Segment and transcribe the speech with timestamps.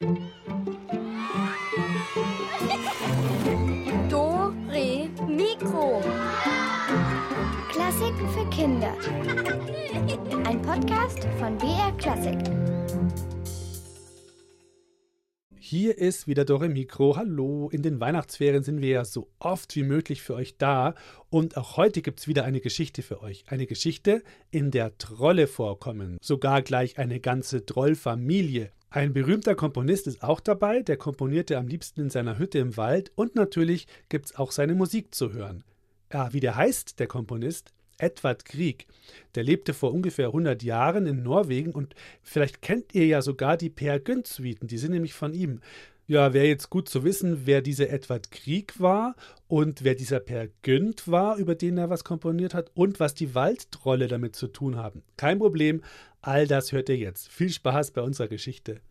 [0.00, 0.06] Do,
[4.68, 6.00] Re, Mikro.
[7.68, 8.94] Klassiken für Kinder.
[10.46, 12.38] Ein Podcast von BR Klassik.
[15.56, 17.16] Hier ist wieder Dore Mikro.
[17.16, 20.94] Hallo, in den Weihnachtsferien sind wir ja so oft wie möglich für euch da.
[21.28, 23.46] Und auch heute gibt es wieder eine Geschichte für euch.
[23.48, 24.22] Eine Geschichte,
[24.52, 26.18] in der Trolle vorkommen.
[26.20, 28.70] Sogar gleich eine ganze Trollfamilie.
[28.90, 33.12] Ein berühmter Komponist ist auch dabei, der komponierte am liebsten in seiner Hütte im Wald
[33.16, 35.62] und natürlich gibt es auch seine Musik zu hören.
[36.10, 37.74] Ja, wie der heißt, der Komponist?
[37.98, 38.86] Edward Grieg.
[39.34, 43.68] Der lebte vor ungefähr 100 Jahren in Norwegen und vielleicht kennt ihr ja sogar die
[43.68, 45.60] Per Gynt-Suiten, die sind nämlich von ihm.
[46.06, 49.14] Ja, wäre jetzt gut zu wissen, wer dieser Edward Grieg war
[49.48, 53.34] und wer dieser Per Gynt war, über den er was komponiert hat und was die
[53.34, 55.02] Waldtrolle damit zu tun haben.
[55.18, 55.82] Kein Problem,
[56.28, 57.28] all das hört ihr jetzt.
[57.28, 58.82] Viel Spaß bei unserer Geschichte.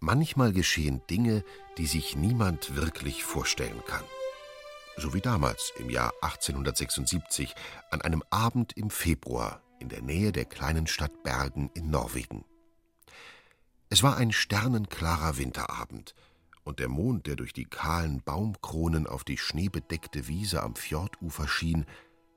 [0.00, 1.44] Manchmal geschehen Dinge,
[1.76, 4.04] die sich niemand wirklich vorstellen kann.
[4.96, 7.54] So wie damals im Jahr 1876
[7.90, 12.46] an einem Abend im Februar in der Nähe der kleinen Stadt Bergen in Norwegen.
[13.90, 16.14] Es war ein sternenklarer Winterabend,
[16.66, 21.86] und der Mond, der durch die kahlen Baumkronen auf die schneebedeckte Wiese am Fjordufer schien,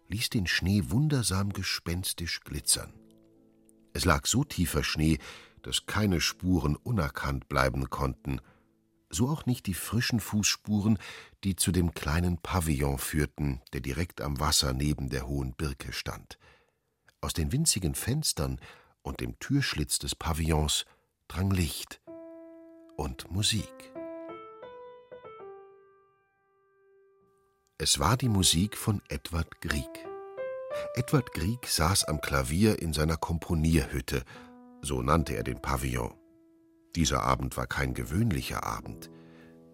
[0.08, 2.94] ließ den Schnee wundersam gespenstisch glitzern.
[3.92, 5.18] Es lag so tiefer Schnee,
[5.64, 8.40] dass keine Spuren unerkannt bleiben konnten,
[9.10, 11.00] so auch nicht die frischen Fußspuren,
[11.44, 16.38] die zu dem kleinen Pavillon führten, der direkt am Wasser neben der hohen Birke stand.
[17.20, 18.62] Aus den winzigen Fenstern
[19.02, 20.86] und dem Türschlitz des Pavillons
[21.28, 22.00] drang Licht
[22.96, 23.99] und Musik.
[27.82, 30.06] Es war die Musik von Edward Grieg.
[30.96, 34.24] Edward Grieg saß am Klavier in seiner Komponierhütte,
[34.82, 36.14] so nannte er den Pavillon.
[36.98, 39.10] Dieser Abend war kein gewöhnlicher Abend.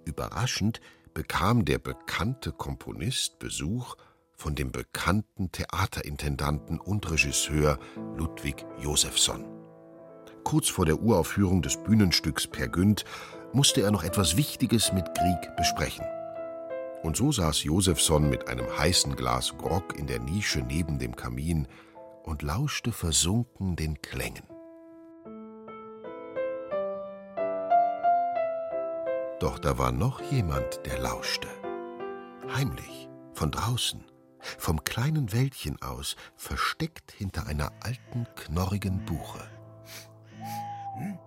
[0.06, 0.82] Überraschend
[1.16, 3.96] bekam der bekannte Komponist Besuch
[4.36, 7.80] von dem bekannten Theaterintendanten und Regisseur
[8.16, 9.46] Ludwig Josephson.
[10.44, 13.04] Kurz vor der Uraufführung des Bühnenstücks Per Günd
[13.52, 16.06] musste er noch etwas Wichtiges mit Grieg besprechen.
[17.04, 21.68] Und so saß Josephson mit einem heißen Glas Grog in der Nische neben dem Kamin
[22.24, 24.44] und lauschte versunken den Klängen.
[29.40, 31.48] Doch da war noch jemand, der lauschte.
[32.54, 34.04] Heimlich, von draußen,
[34.40, 39.44] vom kleinen Wäldchen aus, versteckt hinter einer alten, knorrigen Buche.
[40.98, 41.20] Hm?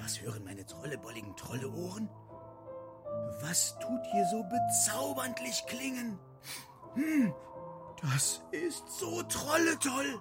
[0.00, 2.08] Was hören meine trollebolligen Trolleohren?
[3.40, 6.18] Was tut hier so bezauberndlich klingen?
[6.94, 7.34] Hm,
[8.02, 10.20] das ist so trolletoll.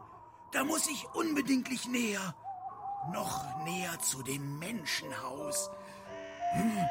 [0.51, 2.35] Da muss ich unbedingtlich näher.
[3.11, 5.69] Noch näher zu dem Menschenhaus.
[6.53, 6.85] Hm,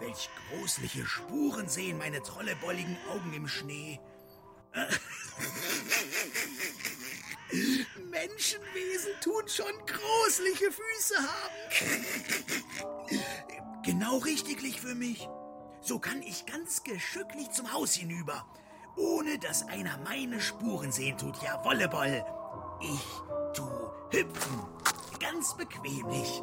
[0.00, 4.00] welch großliche Spuren sehen meine trollebolligen Augen im Schnee.
[8.10, 12.06] Menschenwesen tun schon großliche Füße haben.
[13.84, 15.28] Genau richtiglich für mich.
[15.80, 18.46] So kann ich ganz geschücklich zum Haus hinüber,
[18.96, 21.42] ohne dass einer meine Spuren sehen tut.
[21.42, 22.24] Ja, Wolleboll.
[22.80, 23.00] Ich
[23.52, 23.68] tu
[24.10, 24.62] hüpfen.
[25.18, 26.42] Ganz bequemlich.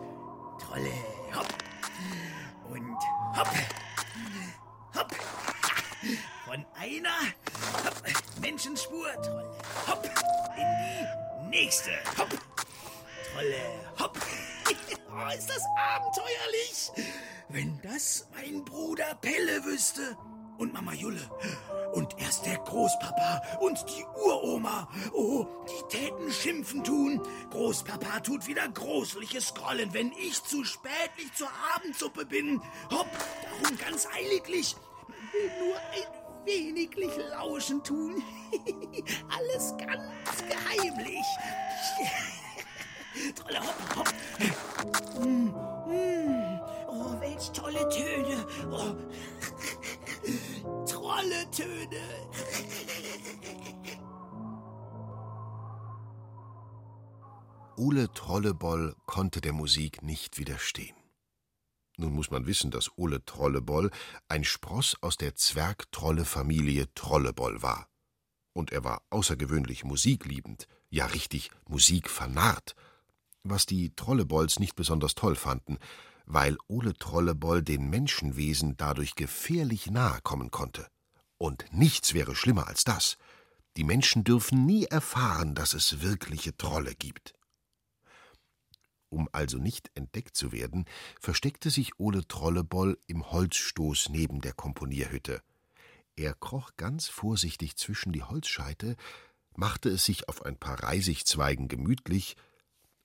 [0.59, 0.91] Trolle,
[1.33, 1.47] hopp.
[2.69, 2.97] Und
[3.37, 3.49] hopp.
[4.95, 5.15] Hopp.
[6.45, 7.19] Von einer
[7.85, 8.03] hopp,
[8.41, 9.57] Menschenspur, Trolle,
[9.87, 10.09] hopp.
[10.57, 12.29] In die nächste, hopp.
[13.31, 13.55] Trolle,
[13.97, 14.17] hopp.
[15.19, 16.91] Oh, ist das abenteuerlich!
[17.49, 20.17] Wenn das mein Bruder Pelle wüsste.
[20.57, 21.21] Und Mama Julle.
[21.93, 24.89] Und erst der Großpapa und die Uroma.
[25.13, 27.21] Oh, die täten schimpfen tun.
[27.49, 32.61] Großpapa tut wieder großliches Grollen, wenn ich zu spätlich zur Abendsuppe bin.
[32.91, 33.07] Hopp,
[33.61, 34.75] darum ganz eiliglich.
[35.59, 38.21] Nur ein weniglich lauschen tun.
[39.37, 41.25] Alles ganz geheimlich.
[43.35, 44.13] Tolle Hopp, Hopp.
[45.19, 45.49] Mm,
[45.87, 46.59] mm.
[46.87, 48.45] Oh, welch tolle Töne.
[48.71, 48.95] Oh.
[50.85, 52.01] Tolle Töne.
[57.75, 60.95] Ole Trolleboll konnte der Musik nicht widerstehen.
[61.97, 63.91] Nun muss man wissen, dass Ole Trolleboll
[64.27, 67.89] ein Spross aus der Zwergtrolle-Familie Trolleboll war.
[68.53, 72.75] Und er war außergewöhnlich musikliebend, ja richtig musikvernarrt,
[73.43, 75.77] was die Trollebolls nicht besonders toll fanden,
[76.25, 80.87] weil Ole Trolleboll den Menschenwesen dadurch gefährlich nahe kommen konnte.
[81.37, 83.17] Und nichts wäre schlimmer als das.
[83.77, 87.33] Die Menschen dürfen nie erfahren, dass es wirkliche Trolle gibt.
[89.09, 90.85] Um also nicht entdeckt zu werden,
[91.19, 95.41] versteckte sich Ole Trolleboll im Holzstoß neben der Komponierhütte.
[96.15, 98.95] Er kroch ganz vorsichtig zwischen die Holzscheite,
[99.55, 102.35] machte es sich auf ein paar Reisigzweigen gemütlich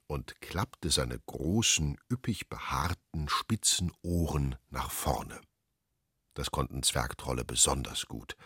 [0.07, 5.41] und klappte seine großen, üppig behaarten, spitzen Ohren nach vorne.
[6.35, 8.37] Das konnten Zwergtrolle besonders gut.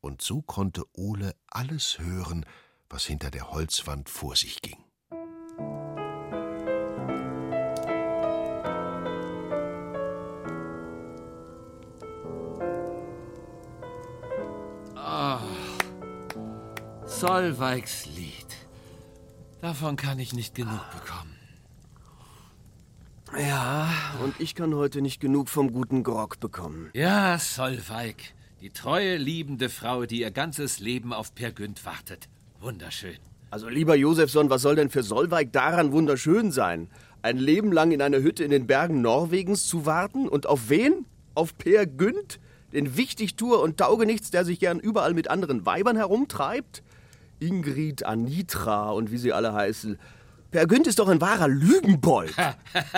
[0.00, 2.46] Und so konnte Ole alles hören,
[2.88, 4.82] was hinter der Holzwand vor sich ging.
[17.20, 18.19] Solveigs Lied.
[19.60, 21.36] Davon kann ich nicht genug bekommen.
[23.38, 23.88] Ja,
[24.24, 26.90] und ich kann heute nicht genug vom guten Grog bekommen.
[26.94, 28.16] Ja, Solveig.
[28.60, 32.28] Die treue, liebende Frau, die ihr ganzes Leben auf Per Günd wartet.
[32.60, 33.16] Wunderschön.
[33.50, 36.88] Also, lieber Josefson, was soll denn für Solveig daran wunderschön sein?
[37.22, 40.28] Ein Leben lang in einer Hütte in den Bergen Norwegens zu warten?
[40.28, 41.04] Und auf wen?
[41.34, 42.40] Auf Per Günd?
[42.72, 46.82] Den Wichtigtuer und Taugenichts, der sich gern überall mit anderen Weibern herumtreibt?
[47.40, 49.98] Ingrid, Anitra und wie sie alle heißen.
[50.50, 52.34] Per Günd ist doch ein wahrer Lügenbold.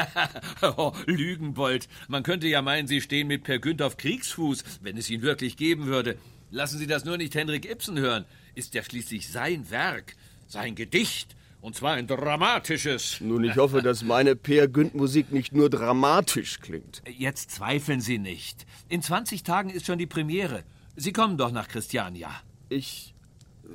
[0.76, 1.86] oh, Lügenbold.
[2.08, 5.58] Man könnte ja meinen, Sie stehen mit Per Günd auf Kriegsfuß, wenn es ihn wirklich
[5.58, 6.16] geben würde.
[6.50, 8.24] Lassen Sie das nur nicht Henrik Ibsen hören.
[8.54, 10.14] Ist ja schließlich sein Werk,
[10.46, 11.36] sein Gedicht.
[11.60, 13.20] Und zwar ein dramatisches.
[13.20, 17.02] Nun, ich hoffe, dass meine Per Günd Musik nicht nur dramatisch klingt.
[17.06, 18.66] Jetzt zweifeln Sie nicht.
[18.88, 20.64] In 20 Tagen ist schon die Premiere.
[20.96, 22.30] Sie kommen doch nach Christiania.
[22.68, 23.11] Ich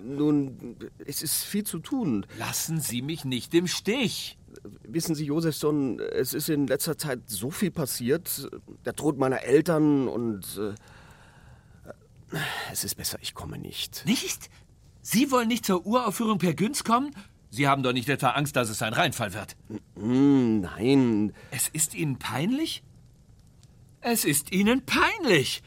[0.04, 2.26] nun, es ist viel zu tun.
[2.38, 4.38] Lassen Sie mich nicht im Stich.
[4.84, 8.50] Wissen Sie, Josefson, es ist in letzter Zeit so viel passiert.
[8.86, 10.60] Der Tod meiner Eltern und.
[10.60, 12.38] Äh,
[12.72, 14.04] es ist besser, ich komme nicht.
[14.06, 14.50] Nicht?
[15.02, 17.16] Sie wollen nicht zur Uraufführung per Günz kommen?
[17.50, 19.56] Sie haben doch nicht etwa Angst, dass es ein Reinfall wird.
[19.96, 21.34] Nein.
[21.52, 22.84] Es ist Ihnen peinlich?
[24.02, 25.64] Es ist Ihnen peinlich.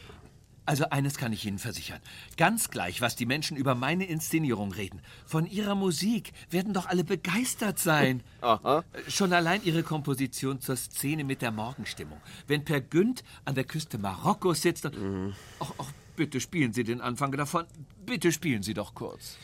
[0.71, 2.01] Also eines kann ich Ihnen versichern.
[2.37, 5.03] Ganz gleich, was die Menschen über meine Inszenierung reden.
[5.27, 8.23] Von Ihrer Musik werden doch alle begeistert sein.
[8.41, 8.85] Aha.
[9.09, 12.21] Schon allein Ihre Komposition zur Szene mit der Morgenstimmung.
[12.47, 14.97] Wenn Per Günd an der Küste Marokkos sitzt und...
[14.97, 15.35] Mhm.
[15.59, 17.67] Ach, ach, bitte spielen Sie den Anfang davon.
[18.07, 19.39] Bitte spielen Sie doch kurz.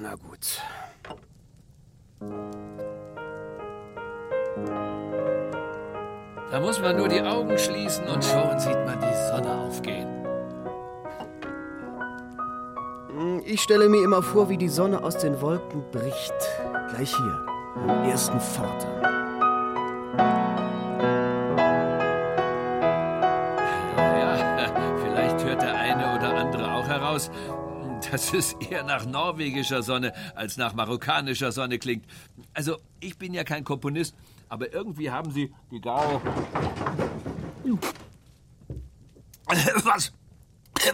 [0.00, 0.62] Na gut.
[6.50, 10.08] Da muss man nur die Augen schließen und schon sieht man die Sonne aufgehen.
[13.08, 16.34] Hm, ich stelle mir immer vor, wie die Sonne aus den Wolken bricht.
[16.88, 17.46] Gleich hier,
[17.86, 18.88] am ersten Pforte.
[23.96, 24.66] Ja,
[25.04, 27.30] vielleicht hört der eine oder andere auch heraus,
[28.10, 32.06] dass es eher nach norwegischer Sonne als nach marokkanischer Sonne klingt.
[32.54, 34.16] Also, ich bin ja kein Komponist,
[34.50, 36.20] aber irgendwie haben Sie die Gabe.
[39.84, 40.12] Was?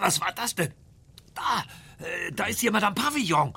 [0.00, 0.72] Was war das denn?
[1.34, 1.64] Da,
[1.98, 3.54] äh, da ist jemand am Pavillon.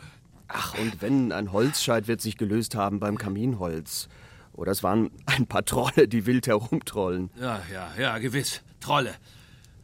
[0.47, 4.09] Ach, und wenn, ein Holzscheit wird sich gelöst haben beim Kaminholz.
[4.53, 7.29] Oder es waren ein paar Trolle, die wild herumtrollen.
[7.39, 8.61] Ja, ja, ja, gewiss.
[8.79, 9.15] Trolle.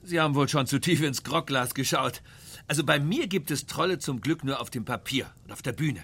[0.01, 2.21] Sie haben wohl schon zu tief ins Grogglas geschaut.
[2.67, 5.73] Also bei mir gibt es Trolle zum Glück nur auf dem Papier und auf der
[5.73, 6.03] Bühne.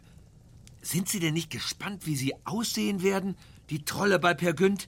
[0.81, 3.35] Sind Sie denn nicht gespannt, wie sie aussehen werden?
[3.71, 4.87] Die Trolle bei Per Günd.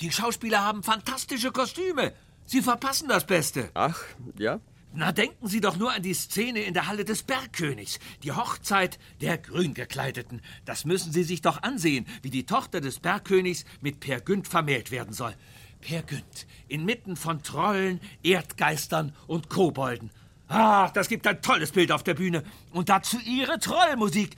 [0.00, 2.14] Die Schauspieler haben fantastische Kostüme.
[2.46, 3.70] Sie verpassen das Beste.
[3.74, 4.02] Ach,
[4.38, 4.58] ja?
[4.94, 7.98] Na, denken Sie doch nur an die Szene in der Halle des Bergkönigs.
[8.22, 10.40] Die Hochzeit der Grüngekleideten.
[10.64, 14.90] Das müssen Sie sich doch ansehen, wie die Tochter des Bergkönigs mit Per Günd vermählt
[14.90, 15.34] werden soll.
[15.82, 20.10] Per Günd, inmitten von Trollen, Erdgeistern und Kobolden.
[20.54, 22.42] Ach, das gibt ein tolles Bild auf der Bühne.
[22.72, 24.36] Und dazu Ihre Trollmusik.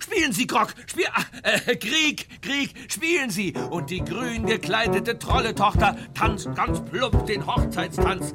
[0.00, 0.74] Spielen Sie, Grog!
[0.86, 1.06] Spiel,
[1.42, 3.54] äh, Krieg, Krieg, spielen Sie!
[3.70, 8.34] Und die grün gekleidete Trolletochter tanzt ganz plump den Hochzeitstanz.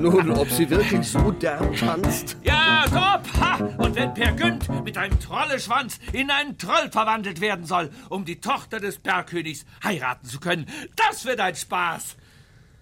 [0.00, 2.38] Nun, ob sie wirklich so derb tanzt?
[2.42, 3.22] Ja, top!
[3.38, 3.56] Ha!
[3.76, 8.40] Und wenn Per Günd mit einem Trolleschwanz in einen Troll verwandelt werden soll, um die
[8.40, 10.66] Tochter des Bergkönigs heiraten zu können,
[10.96, 12.16] das wird ein Spaß!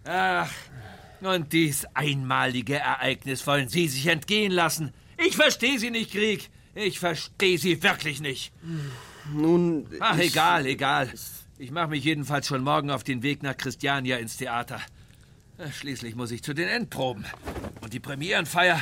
[0.05, 0.51] Ach,
[1.21, 4.93] und dies einmalige Ereignis wollen Sie sich entgehen lassen.
[5.19, 6.51] Ich verstehe Sie nicht, Krieg.
[6.75, 8.53] Ich verstehe Sie wirklich nicht.
[9.33, 9.87] Nun.
[10.01, 11.13] Ach, egal, egal.
[11.59, 14.81] Ich mache mich jedenfalls schon morgen auf den Weg nach Christiania ins Theater.
[15.73, 17.25] Schließlich muss ich zu den Endproben.
[17.81, 18.81] Und die Premierenfeier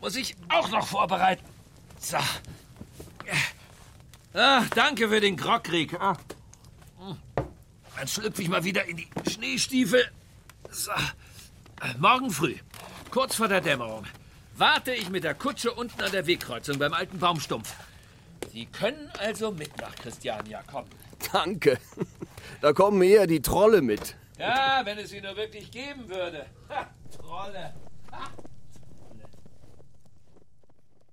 [0.00, 1.44] muss ich auch noch vorbereiten.
[1.98, 2.16] So.
[4.32, 5.94] Ach, danke für den Grogkrieg.
[6.00, 6.16] Ah.
[7.96, 10.10] Dann schlüpfe ich mal wieder in die Schneestiefel.
[10.74, 10.90] So.
[10.90, 12.56] Äh, Morgen früh,
[13.12, 14.04] kurz vor der Dämmerung,
[14.56, 17.72] warte ich mit der Kutsche unten an der Wegkreuzung beim alten Baumstumpf.
[18.52, 20.90] Sie können also mit nach Christiania kommen.
[21.32, 21.78] Danke.
[22.60, 24.16] Da kommen eher die Trolle mit.
[24.36, 26.46] Ja, wenn es sie nur wirklich geben würde.
[26.68, 27.74] Ha, Trolle.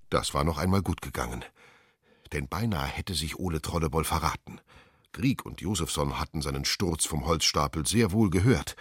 [0.10, 1.46] Das war noch einmal gut gegangen.
[2.34, 4.60] Denn beinahe hätte sich Ole Trolleboll verraten.
[5.14, 8.76] Grieg und Josefsson hatten seinen Sturz vom Holzstapel sehr wohl gehört.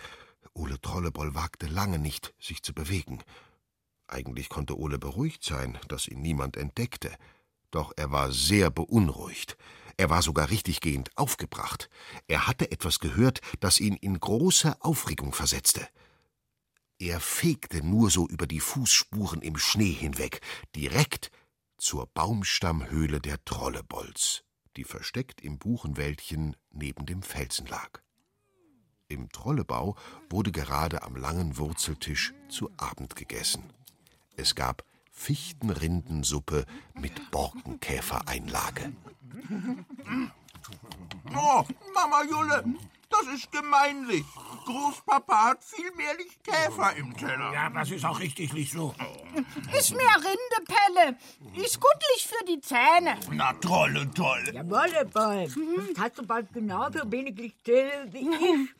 [0.61, 3.23] Ole Trolleboll wagte lange nicht, sich zu bewegen.
[4.07, 7.17] Eigentlich konnte Ole beruhigt sein, dass ihn niemand entdeckte.
[7.71, 9.57] Doch er war sehr beunruhigt.
[9.97, 11.89] Er war sogar richtiggehend aufgebracht.
[12.29, 15.89] Er hatte etwas gehört, das ihn in große Aufregung versetzte.
[16.99, 20.43] Er fegte nur so über die Fußspuren im Schnee hinweg,
[20.77, 21.31] direkt
[21.79, 24.45] zur Baumstammhöhle der Trollebolls,
[24.77, 28.03] die versteckt im Buchenwäldchen neben dem Felsen lag.
[29.11, 29.97] Im Trollebau
[30.31, 33.65] wurde gerade am langen Wurzeltisch zu Abend gegessen.
[34.37, 36.65] Es gab Fichtenrindensuppe
[36.95, 38.93] mit Borkenkäfereinlage.
[41.37, 42.65] Oh, Mama Julle,
[43.09, 44.25] das ist gemeinlich.
[44.65, 46.15] Großpapa hat viel mehr
[46.45, 47.53] Käfer im Teller.
[47.53, 48.95] Ja, das ist auch richtig so.
[49.77, 51.19] Ist mehr Rindepelle.
[51.55, 53.19] Ist gutlich für die Zähne.
[53.33, 54.51] Na toll, toll.
[54.53, 55.51] Jawohl, Boy.
[55.95, 58.80] Das hast du bald genauso wenig Lichtel wie ich.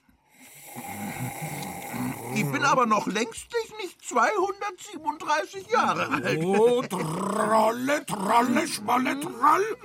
[2.35, 6.41] Ich bin aber noch längstlich nicht 237 Jahre alt.
[6.43, 9.77] Oh, Trolle, Trolle, Schmolle, Troll.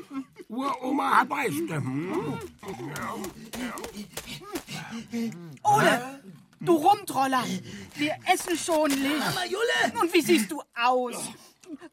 [0.48, 1.76] Uroma hat Beichte.
[1.76, 2.40] Hm?
[5.64, 6.22] Ole,
[6.60, 7.44] du Rumtroller.
[7.96, 9.20] Wir essen schon Licht.
[9.20, 10.02] Mama Julle!
[10.02, 11.16] Und wie siehst du aus?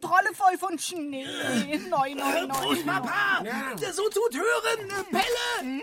[0.02, 1.24] Trolle voll von Schnee.
[1.88, 2.48] Neu, neu, neu.
[2.48, 3.44] Großpapa!
[3.92, 4.88] So tut hören!
[5.10, 5.82] Pelle!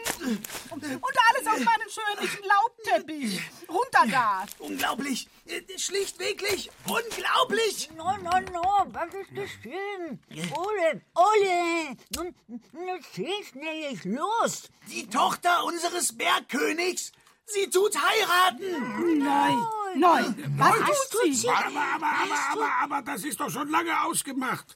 [0.69, 3.41] Und alles auf meinen schönlichen Laubteppich.
[3.69, 4.45] Runter da.
[4.59, 5.27] Unglaublich!
[5.45, 7.89] Äh, Schlichtweglich unglaublich!
[7.95, 10.19] No, no, no, was ist das denn?
[10.53, 12.35] Ole, Ole, nun,
[12.73, 14.69] nun schieß nicht, los.
[14.91, 17.13] Die Tochter unseres Bergkönigs!
[17.53, 19.19] Sie tut heiraten!
[19.19, 19.57] Nein,
[19.95, 20.53] nein.
[20.57, 21.49] Was tut sie?
[21.49, 24.75] Aber, aber, aber, aber, aber, das ist doch schon lange ausgemacht.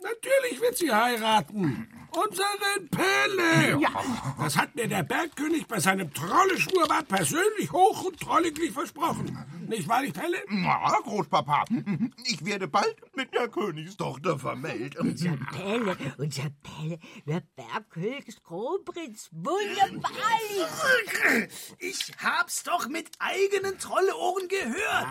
[0.00, 1.88] Natürlich wird sie heiraten.
[2.10, 3.80] Unseren Pelle.
[3.80, 3.90] Ja.
[4.38, 9.36] Das hat mir der Bergkönig bei seinem Trolleschwurbad persönlich hoch und trolliglich versprochen.
[9.68, 10.42] Nicht wahr, nicht Pelle?
[10.48, 11.64] Na, Großpapa,
[12.24, 14.96] ich werde bald mit der Königstochter vermählt.
[14.96, 20.10] Unser Pelle, unser Pelle, der Bergkönigs Kronprinz, wunderbar.
[21.78, 25.06] Ich hab's doch mit eigenen Trolleohren gehört!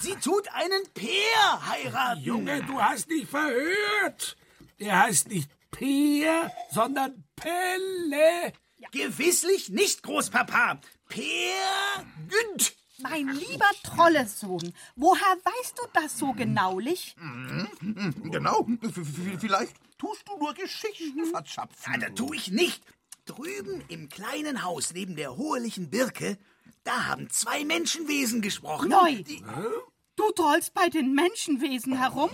[0.00, 2.20] Sie tut einen Peer heiraten!
[2.22, 4.36] Junge, du hast dich verhört.
[4.80, 8.52] Der heißt nicht Peer, sondern Pelle.
[8.90, 10.80] Gewisslich nicht, Großpapa!
[11.08, 12.79] Peer Günd!
[13.02, 17.14] Mein lieber Trollesohn, woher weißt du das so genaulich?
[17.80, 21.92] Genau, v- v- vielleicht tust du nur Geschichten verzapfen.
[21.92, 22.82] Ja, das tu ich nicht.
[23.26, 26.38] Drüben im kleinen Haus neben der hohelichen Birke,
[26.84, 28.88] da haben zwei Menschenwesen gesprochen.
[28.88, 29.22] Neu.
[29.22, 29.42] Die,
[30.16, 32.30] Du trollst bei den Menschenwesen herum?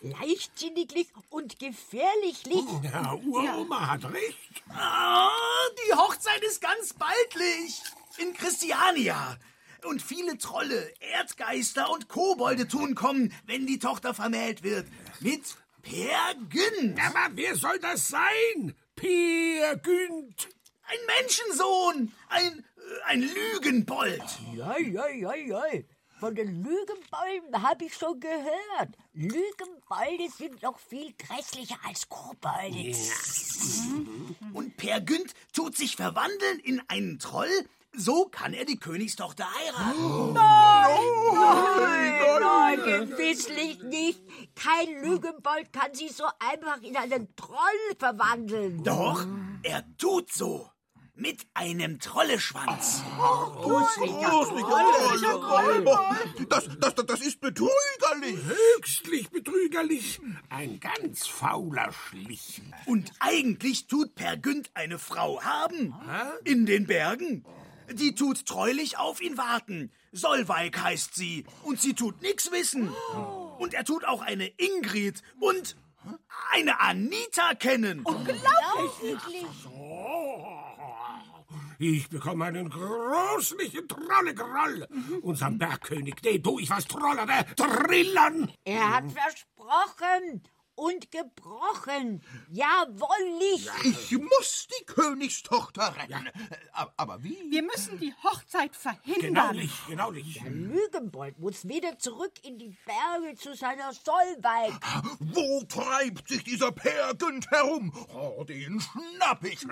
[0.00, 2.64] Leichtsinniglich und gefährlichlich.
[2.82, 4.38] Ja, Uroma hat recht.
[4.68, 5.30] ah,
[5.88, 7.80] die Hochzeit ist ganz baldlich.
[8.18, 9.38] In Christiania.
[9.84, 14.86] Und viele Trolle, Erdgeister und Kobolde tun kommen, wenn die Tochter vermählt wird.
[15.20, 15.42] Mit
[15.82, 16.98] Per Günd.
[16.98, 18.74] Aber wer soll das sein?
[18.96, 20.48] Peer Günd.
[20.84, 22.12] Ein Menschensohn.
[22.28, 24.22] Ein, äh, ein Lügenbold.
[24.54, 25.62] Ja, ja, ja, ja.
[26.18, 28.96] Von den Lügenbolden habe ich schon gehört.
[29.12, 32.96] Lügenbolde sind noch viel grässlicher als Kobolde.
[34.54, 37.68] Und Per Günd tut sich verwandeln in einen Troll.
[37.96, 40.32] So kann er die Königstochter heiraten.
[40.32, 40.98] Nein,
[42.40, 44.20] nein, gewisslich nicht.
[44.56, 48.82] Kein Lügenbold kann sich so einfach in einen Troll verwandeln.
[48.82, 49.24] Doch,
[49.62, 50.68] er tut so.
[51.16, 53.04] Mit einem Trolleschwanz.
[56.48, 58.36] Das, das, das ist betrügerlich.
[58.76, 60.20] Höchstlich betrügerlich.
[60.48, 62.62] Ein ganz fauler Schlich.
[62.86, 65.94] Und eigentlich tut Per Günd eine Frau haben.
[66.42, 67.44] In den Bergen.
[67.92, 69.90] Die tut treulich auf ihn warten.
[70.12, 71.44] Solveig heißt sie.
[71.62, 72.88] Und sie tut nix wissen.
[73.58, 75.76] Und er tut auch eine Ingrid und
[76.52, 78.04] eine Anita kennen.
[81.78, 84.88] Ich bekomme einen großlichen Trollegroll.
[85.22, 88.52] Unserem Bergkönig, den tu ich was trollere, trillern.
[88.64, 90.42] Er hat versprochen.
[90.76, 92.22] Und gebrochen.
[92.50, 93.68] Jawollig.
[93.84, 96.28] Ich muss die Königstochter retten.
[96.72, 97.38] A- Aber wie?
[97.50, 99.56] Wir müssen die Hochzeit Genau verhindern.
[99.56, 100.42] nicht, genau nicht.
[100.42, 104.72] Der Lügenbold muss wieder zurück in die Berge zu seiner Solveig.
[105.20, 107.92] Wo treibt sich dieser Per Günd herum?
[108.14, 109.64] Oh, den schnapp ich.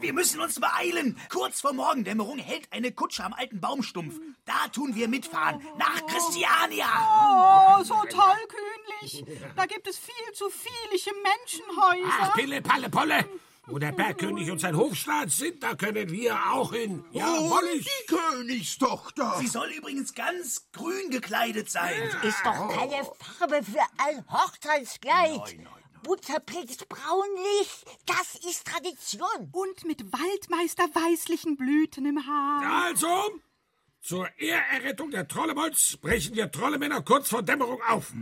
[0.00, 1.18] Wir müssen uns beeilen.
[1.30, 4.18] Kurz vor Morgendämmerung hält eine Kutsche am alten Baumstumpf.
[4.44, 5.62] Da tun wir mitfahren.
[5.78, 6.86] Nach Christiania.
[7.78, 7.94] Oh, so
[9.00, 9.24] tollkühnlich.
[9.56, 12.18] Da gibt es viel zu viele Menschenhäuser.
[12.20, 13.24] Ach, Pille, Palle, Polle.
[13.68, 17.04] Wo der Bergkönig und sein Hofstaat sind, da können wir auch hin.
[17.12, 17.84] Oh, Jawollig.
[17.84, 19.38] die Königstochter.
[19.40, 21.94] Sie soll übrigens ganz grün gekleidet sein.
[22.22, 25.58] Ist doch keine Farbe für ein Hochzeitskleid.
[26.04, 29.50] Butterpilz braunlich, das ist Tradition.
[29.50, 32.84] Und mit Waldmeister weißlichen Blüten im Haar.
[32.84, 33.08] Also,
[34.00, 38.12] zur Ehrerrettung der Trollebolz brechen wir Trollemänner kurz vor Dämmerung auf.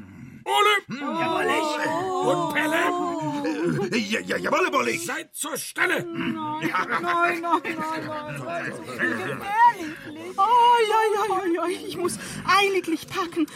[0.45, 0.75] Ole
[2.25, 5.05] und Pelle, Ja, ja, jawolle, Bollig.
[5.05, 6.05] seid zur Stelle.
[6.05, 6.35] Nein,
[6.71, 7.63] nein, nein, nein,
[8.45, 8.73] nein.
[8.85, 9.95] Gefährlich.
[10.37, 11.79] Oh, ja, ja, ja, ja.
[11.87, 13.47] Ich muss eiliglich packen.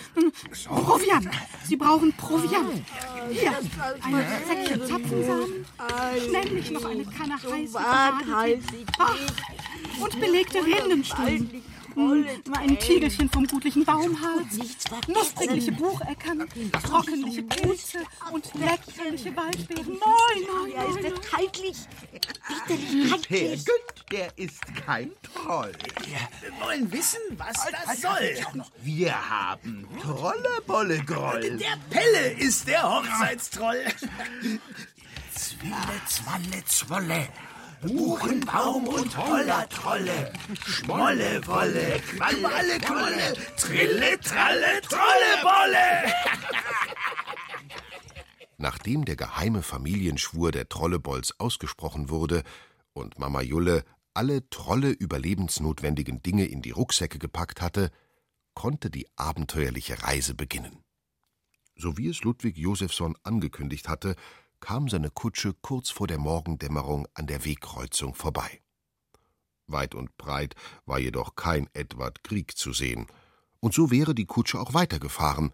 [0.66, 1.28] Proviant.
[1.64, 2.82] Sie brauchen Proviant.
[3.30, 3.52] Hier,
[4.02, 5.66] ein Säckchen Zapfensamen.
[6.26, 7.72] Schnelllich noch eine Kanne heiß.
[8.98, 9.16] Ach,
[10.00, 11.62] und belegte Rindenstullen.
[11.94, 14.58] Hm, Ein Tiegelchen vom gutlichen Baumharz.
[15.04, 16.46] Knusprigliche Bucheckern.
[16.82, 17.98] Trockenliche Pilze
[18.32, 19.98] und leckerliche Waldbeeren.
[19.98, 21.20] Nein, nein, ist nein, das nein.
[21.30, 21.76] kaltlich,
[22.12, 23.64] bitterlich.
[23.64, 25.72] Günd, der ist kein Troll.
[26.04, 28.64] Wir wollen wissen, was das soll.
[28.82, 31.58] Wir haben Trollebolle Groll.
[31.58, 33.84] Der Pelle ist der Hochzeitstroll.
[35.34, 37.28] Zwille, Zwalle, Zwolle.
[37.82, 40.32] Buchenbaum und Hollertrolle.
[40.64, 43.34] Schmolle, Wolle, Qualle, Qualle.
[43.56, 46.12] Trille, Tralle, Trollebolle.
[48.56, 52.42] Nachdem der geheime Familienschwur der Trollebolz ausgesprochen wurde
[52.92, 57.92] und Mama Julle alle Trolle überlebensnotwendigen Dinge in die Rucksäcke gepackt hatte,
[58.54, 60.82] konnte die abenteuerliche Reise beginnen.
[61.76, 64.16] So wie es Ludwig Josephson angekündigt hatte,
[64.60, 68.60] kam seine Kutsche kurz vor der Morgendämmerung an der Wegkreuzung vorbei.
[69.66, 70.54] Weit und breit
[70.86, 73.06] war jedoch kein Edward Krieg zu sehen,
[73.60, 75.52] und so wäre die Kutsche auch weitergefahren,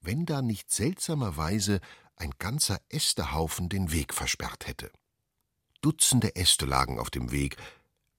[0.00, 1.80] wenn da nicht seltsamerweise
[2.16, 4.90] ein ganzer Ästehaufen den Weg versperrt hätte.
[5.80, 7.56] Dutzende Äste lagen auf dem Weg,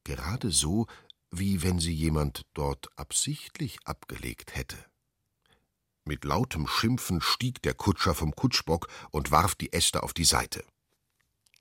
[0.03, 0.87] gerade so,
[1.31, 4.77] wie wenn sie jemand dort absichtlich abgelegt hätte.
[6.05, 10.65] Mit lautem Schimpfen stieg der Kutscher vom Kutschbock und warf die Äste auf die Seite.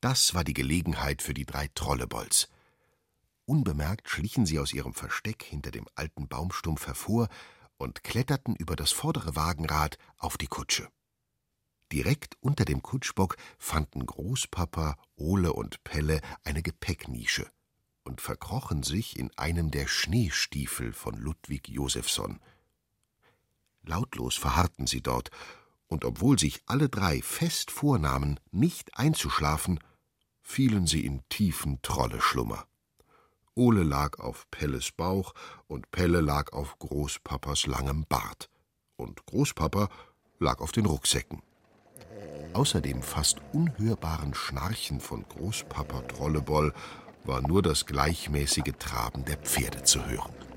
[0.01, 2.49] Das war die Gelegenheit für die drei Trollebolz.
[3.45, 7.29] Unbemerkt schlichen sie aus ihrem Versteck hinter dem alten Baumstumpf hervor
[7.77, 10.89] und kletterten über das vordere Wagenrad auf die Kutsche.
[11.93, 17.51] Direkt unter dem Kutschbock fanden Großpapa, Ole und Pelle eine Gepäcknische
[18.03, 22.41] und verkrochen sich in einem der Schneestiefel von Ludwig Josephson.
[23.85, 25.31] Lautlos verharrten sie dort,
[25.87, 29.79] und obwohl sich alle drei fest vornahmen, nicht einzuschlafen,
[30.41, 32.67] fielen sie in tiefen Trolleschlummer.
[33.55, 35.35] Ole lag auf Pelles Bauch
[35.67, 38.49] und Pelle lag auf Großpapas langem Bart,
[38.97, 39.89] und Großpapa
[40.39, 41.43] lag auf den Rucksäcken.
[42.55, 46.73] Außer dem fast unhörbaren Schnarchen von Großpapa Trolleboll
[47.25, 50.52] war nur das gleichmäßige Traben der Pferde zu hören.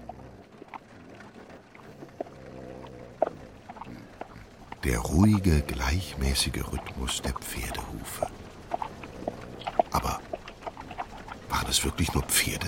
[4.86, 8.28] Der ruhige, gleichmäßige Rhythmus der Pferdehufe.
[9.92, 10.20] Aber
[11.50, 12.68] waren es wirklich nur Pferde?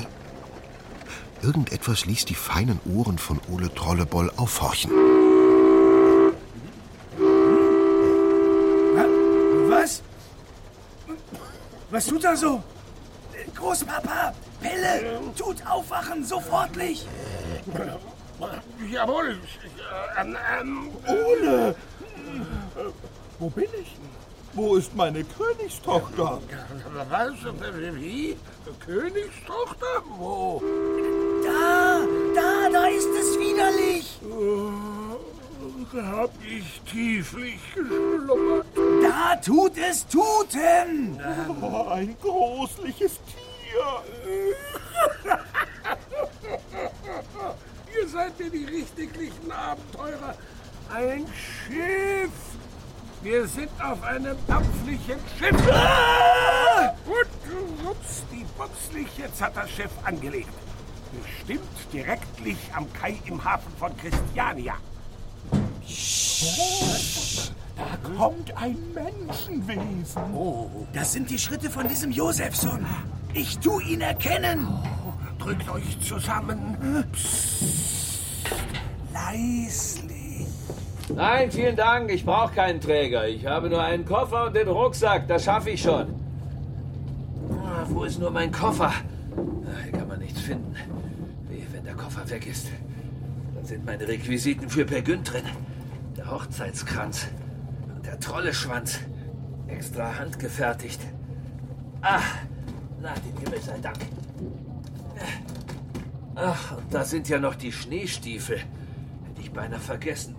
[1.43, 4.89] Irgendetwas ließ die feinen Ohren von Ole Trolleboll aufhorchen.
[9.69, 10.01] Was?
[11.91, 12.63] Was tut er so?
[13.53, 17.07] Großpapa, Pelle, tut aufwachen, sofortlich.
[18.91, 19.37] Jawohl.
[20.19, 21.75] Ähm, ähm, Ole.
[23.47, 23.95] Wo bin ich?
[24.51, 26.41] Wo ist meine Königstochter?
[27.07, 27.33] Was?
[27.95, 28.35] Wie?
[28.85, 30.03] Königstochter?
[30.17, 30.61] Wo?
[31.45, 32.01] Da,
[32.35, 34.19] da, da ist es widerlich.
[35.93, 38.65] Da hab ich tieflich geschlummert.
[39.01, 41.17] Da tut es tuten.
[41.61, 44.03] Oh, ein großliches Tier.
[47.97, 50.35] Ihr seid mir die richtiglichen Abenteurer.
[50.93, 51.96] Ein Schiff.
[53.27, 55.69] Wir sind auf einem dampflichen Schiff.
[55.69, 56.93] Ah!
[57.05, 60.53] Und rups, die Bupslich, jetzt hat das Schiff angelegt.
[61.11, 64.75] Bestimmt direktlich am Kai im Hafen von Christiania.
[65.81, 67.51] Psst.
[67.75, 70.33] Da kommt ein Menschenwesen.
[70.33, 72.85] Oh, das sind die Schritte von diesem Josefson.
[73.33, 74.69] Ich tu ihn erkennen.
[75.37, 77.03] Drückt euch zusammen.
[79.11, 79.86] Leislich.
[81.17, 82.11] Nein, vielen Dank.
[82.11, 83.27] Ich brauche keinen Träger.
[83.27, 85.27] Ich habe nur einen Koffer und den Rucksack.
[85.27, 86.13] Das schaffe ich schon.
[87.49, 88.91] Ah, wo ist nur mein Koffer?
[88.91, 90.75] Ah, Hier kann man nichts finden.
[91.49, 92.67] Wie, wenn der Koffer weg ist.
[93.55, 95.45] Dann sind meine Requisiten für Per Günd drin.
[96.15, 97.27] Der Hochzeitskranz
[97.95, 98.99] und der Trolleschwanz.
[99.67, 101.01] Extra handgefertigt.
[102.03, 102.19] Ah,
[103.01, 103.97] na, dem Himmel sei Dank.
[106.35, 108.57] Ach, und da sind ja noch die Schneestiefel.
[108.59, 110.35] Hätte ich beinahe vergessen.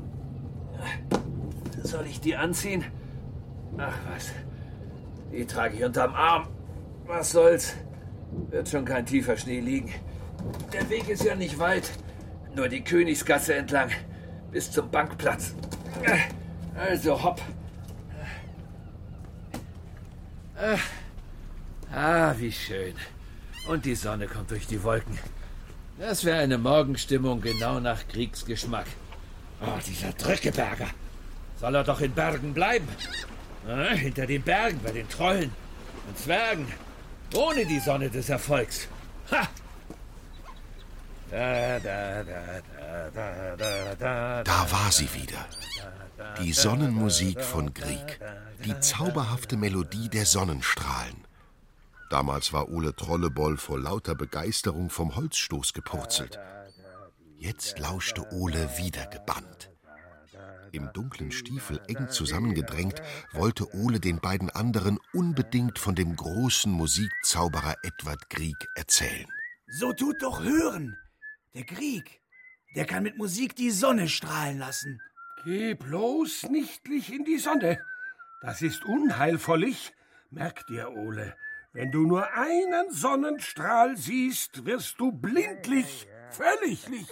[1.82, 2.84] Soll ich die anziehen?
[3.78, 4.32] Ach was.
[5.32, 6.48] Die trage ich unterm Arm.
[7.06, 7.74] Was soll's?
[8.50, 9.94] Wird schon kein tiefer Schnee liegen.
[10.72, 11.90] Der Weg ist ja nicht weit.
[12.54, 13.90] Nur die Königsgasse entlang.
[14.50, 15.54] Bis zum Bankplatz.
[16.74, 17.40] Also hopp.
[21.94, 22.94] Ah, wie schön.
[23.68, 25.18] Und die Sonne kommt durch die Wolken.
[25.98, 28.86] Das wäre eine Morgenstimmung genau nach Kriegsgeschmack.
[29.60, 30.88] Oh, dieser Drückeberger.
[31.60, 32.88] Soll er doch in Bergen bleiben?
[33.66, 35.52] Ah, hinter den Bergen, bei den Trollen
[36.06, 36.66] und Zwergen.
[37.34, 38.88] Ohne die Sonne des Erfolgs.
[39.30, 39.48] Ha!
[41.30, 41.78] Da,
[44.44, 45.46] Da war sie wieder.
[46.40, 48.20] Die Sonnenmusik von Grieg.
[48.64, 51.26] Die zauberhafte Melodie der Sonnenstrahlen.
[52.08, 56.38] Damals war Ole Trolleboll vor lauter Begeisterung vom Holzstoß gepurzelt.
[57.40, 59.70] Jetzt lauschte Ole wieder gebannt.
[60.72, 63.00] Im dunklen Stiefel eng zusammengedrängt,
[63.32, 69.28] wollte Ole den beiden anderen unbedingt von dem großen Musikzauberer Edward Grieg erzählen.
[69.68, 70.98] So tut doch hören.
[71.54, 72.20] Der Krieg,
[72.74, 75.00] der kann mit Musik die Sonne strahlen lassen.
[75.44, 77.78] Geh bloß nichtlich in die Sonne.
[78.42, 79.92] Das ist unheilvollig.
[80.30, 81.36] Merk dir, Ole,
[81.72, 87.08] wenn du nur einen Sonnenstrahl siehst, wirst du blindlich, völliglich.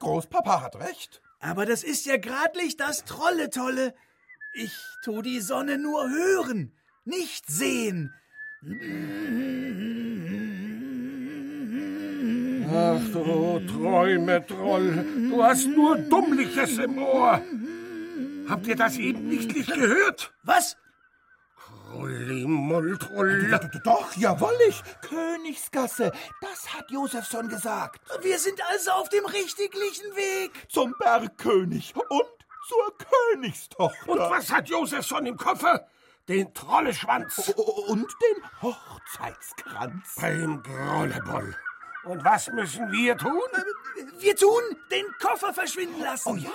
[0.00, 1.22] Großpapa hat recht.
[1.40, 3.94] Aber das ist ja gradlich das Trolle-Tolle.
[4.54, 4.72] Ich
[5.04, 6.72] tu die Sonne nur hören,
[7.04, 8.14] nicht sehen.
[12.72, 17.40] Ach du Träume, Troll, du hast nur Dummliches im Ohr.
[18.48, 20.32] Habt ihr das eben nichtlich gehört?
[20.42, 20.76] Was?
[21.86, 23.58] Trollimoltroll.
[23.84, 24.82] Doch, jawollig.
[25.02, 26.12] Königsgasse.
[26.40, 28.00] Das hat Josefson gesagt.
[28.22, 30.50] Wir sind also auf dem richtiglichen Weg.
[30.68, 32.36] Zum Bergkönig und
[32.68, 32.98] zur
[33.32, 34.08] Königstochter.
[34.08, 35.86] Und was hat Josefson im Koffer?
[36.28, 37.52] Den Trolleschwanz.
[37.88, 40.16] Und den Hochzeitskranz.
[40.20, 41.54] Beim Grolleboll.
[42.06, 43.42] Und was müssen wir tun?
[44.18, 46.32] Wir tun den Koffer verschwinden lassen.
[46.32, 46.50] Oh ja.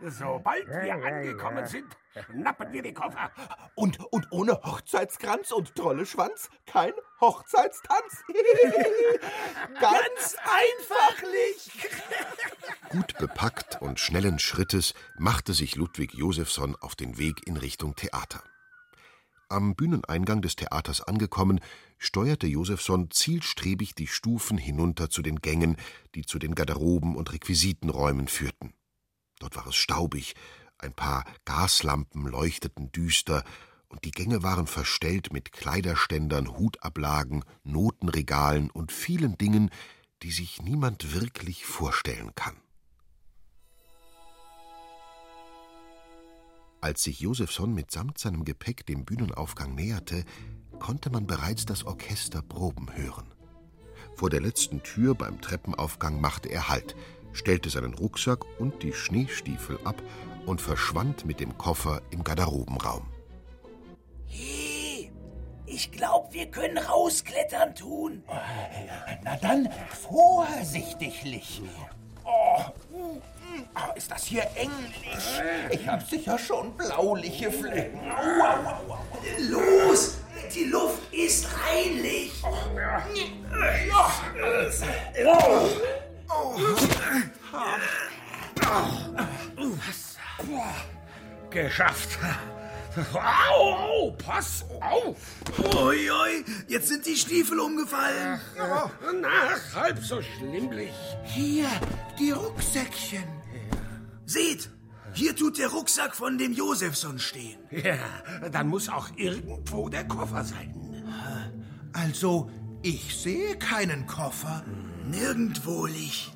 [0.10, 1.96] Sobald wir angekommen sind,
[2.30, 3.30] schnappen wir den Koffer.
[3.74, 8.24] Und, und ohne Hochzeitskranz und Trolleschwanz kein Hochzeitstanz.
[9.80, 11.70] Ganz einfachlich.
[12.90, 18.42] Gut bepackt und schnellen Schrittes machte sich Ludwig Josefsson auf den Weg in Richtung Theater.
[19.50, 21.60] Am Bühneneingang des Theaters angekommen,
[21.96, 25.76] steuerte Josefsson zielstrebig die Stufen hinunter zu den Gängen,
[26.14, 28.74] die zu den Garderoben und Requisitenräumen führten.
[29.38, 30.34] Dort war es staubig,
[30.76, 33.42] ein paar Gaslampen leuchteten düster,
[33.88, 39.70] und die Gänge waren verstellt mit Kleiderständern, Hutablagen, Notenregalen und vielen Dingen,
[40.22, 42.56] die sich niemand wirklich vorstellen kann.
[46.80, 50.24] Als sich Josefsson mitsamt seinem Gepäck dem Bühnenaufgang näherte,
[50.78, 53.26] konnte man bereits das Orchester proben hören.
[54.14, 56.94] Vor der letzten Tür beim Treppenaufgang machte er Halt,
[57.32, 60.00] stellte seinen Rucksack und die Schneestiefel ab
[60.46, 63.06] und verschwand mit dem Koffer im Garderobenraum.
[64.26, 65.10] Hey,
[65.66, 68.22] ich glaub, wir können rausklettern tun.
[69.24, 71.60] Na dann, vorsichtiglich.
[72.24, 73.20] Oh,
[73.74, 75.40] oh, ist das hier englich?
[75.70, 78.00] Ich hab sicher schon blauliche Flecken.
[78.10, 78.98] Au, au, au.
[79.48, 80.18] Los,
[80.54, 82.32] die Luft ist reinlich.
[91.50, 92.18] Geschafft.
[93.14, 95.16] Au, au, pass auf.
[95.76, 98.40] Ui, ui, jetzt sind die Stiefel umgefallen.
[99.20, 100.94] Na, halb so schlimmlich.
[101.24, 101.68] Hier,
[102.18, 103.37] die Rucksäckchen.
[104.28, 104.68] Seht,
[105.14, 107.58] hier tut der Rucksack von dem Josefson stehen.
[107.70, 107.96] Ja,
[108.50, 110.74] dann muss auch irgendwo der Koffer sein.
[111.94, 112.50] Also,
[112.82, 114.62] ich sehe keinen Koffer.
[115.06, 116.30] Nirgendwo liegt.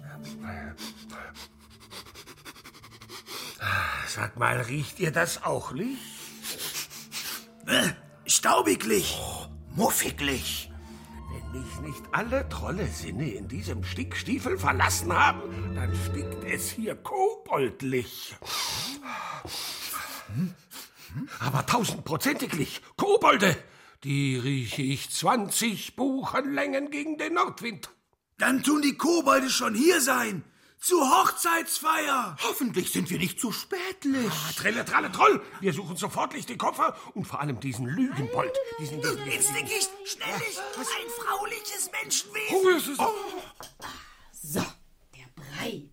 [4.08, 5.98] Sag mal, riecht ihr das auch nicht?
[7.66, 7.90] Äh,
[8.24, 9.20] staubiglich,
[9.76, 10.71] muffiglich.
[11.52, 18.34] Mich nicht alle Trollesinne in diesem Stickstiefel verlassen haben, dann stinkt es hier koboldlich.
[21.40, 23.54] Aber tausendprozentiglich Kobolde,
[24.02, 27.90] die rieche ich 20 Buchenlängen gegen den Nordwind.
[28.38, 30.44] Dann tun die Kobolde schon hier sein.
[30.82, 32.36] Zur Hochzeitsfeier.
[32.42, 34.28] Hoffentlich sind wir nicht zu spätlich.
[34.28, 35.40] Ah, Trille, tralle, Troll!
[35.60, 38.52] Wir suchen sofortlich den Koffer und vor allem diesen Lügenbold.
[38.80, 40.58] Diesen, diesen, Ins Dickicht, schnellig.
[40.76, 42.56] Ein frauliches Menschenwesen.
[42.56, 43.00] Oh, es ist...
[44.42, 44.66] So,
[45.14, 45.88] der Brei.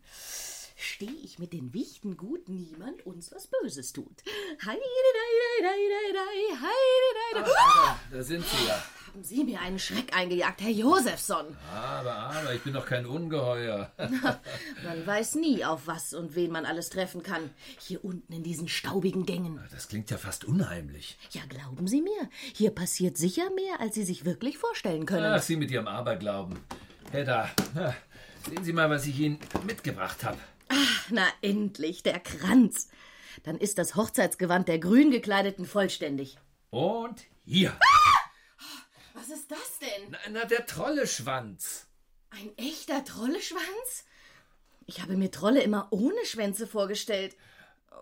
[0.75, 4.23] Stehe ich mit den Wichten gut, niemand uns was Böses tut.
[4.65, 7.51] Heide, dei, dei, dei, dei, heide, dei, dei.
[7.59, 8.83] Ah, da sind Sie ja.
[9.09, 11.57] Haben Sie mir einen Schreck eingejagt, Herr Josefsson?
[11.73, 13.91] Aber, aber, ich bin doch kein Ungeheuer.
[13.97, 17.49] Man weiß nie, auf was und wen man alles treffen kann.
[17.79, 19.59] Hier unten in diesen staubigen Gängen.
[19.71, 21.17] Das klingt ja fast unheimlich.
[21.31, 25.25] Ja, glauben Sie mir, hier passiert sicher mehr, als Sie sich wirklich vorstellen können.
[25.25, 26.59] Ach, Sie mit Ihrem Aberglauben.
[27.11, 27.49] Hedda,
[28.47, 30.37] sehen Sie mal, was ich Ihnen mitgebracht habe.
[30.67, 32.89] Ach, na endlich, der Kranz.
[33.41, 36.37] Dann ist das Hochzeitsgewand der grün gekleideten vollständig.
[36.69, 37.73] Und hier.
[39.19, 40.11] Was ist das denn?
[40.11, 41.87] Na, na, der Trolleschwanz.
[42.29, 44.05] Ein echter Trolleschwanz?
[44.85, 47.35] Ich habe mir Trolle immer ohne Schwänze vorgestellt.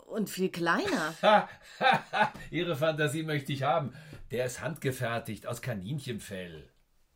[0.05, 1.15] Und viel kleiner.
[1.21, 1.49] Ha,
[1.79, 3.93] ha, ha, Ihre Fantasie möchte ich haben.
[4.31, 6.69] Der ist handgefertigt aus Kaninchenfell.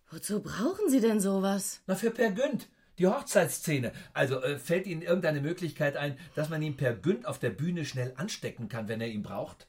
[0.09, 1.81] Wozu brauchen Sie denn sowas?
[1.85, 2.69] Na, für Per Günd.
[2.97, 3.91] Die Hochzeitsszene.
[4.13, 7.85] Also äh, fällt Ihnen irgendeine Möglichkeit ein, dass man ihn Per Günd auf der Bühne
[7.85, 9.67] schnell anstecken kann, wenn er ihn braucht?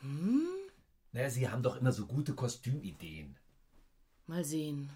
[0.00, 0.46] Hm?
[1.12, 3.36] Na, Sie haben doch immer so gute Kostümideen.
[4.26, 4.88] Mal sehen.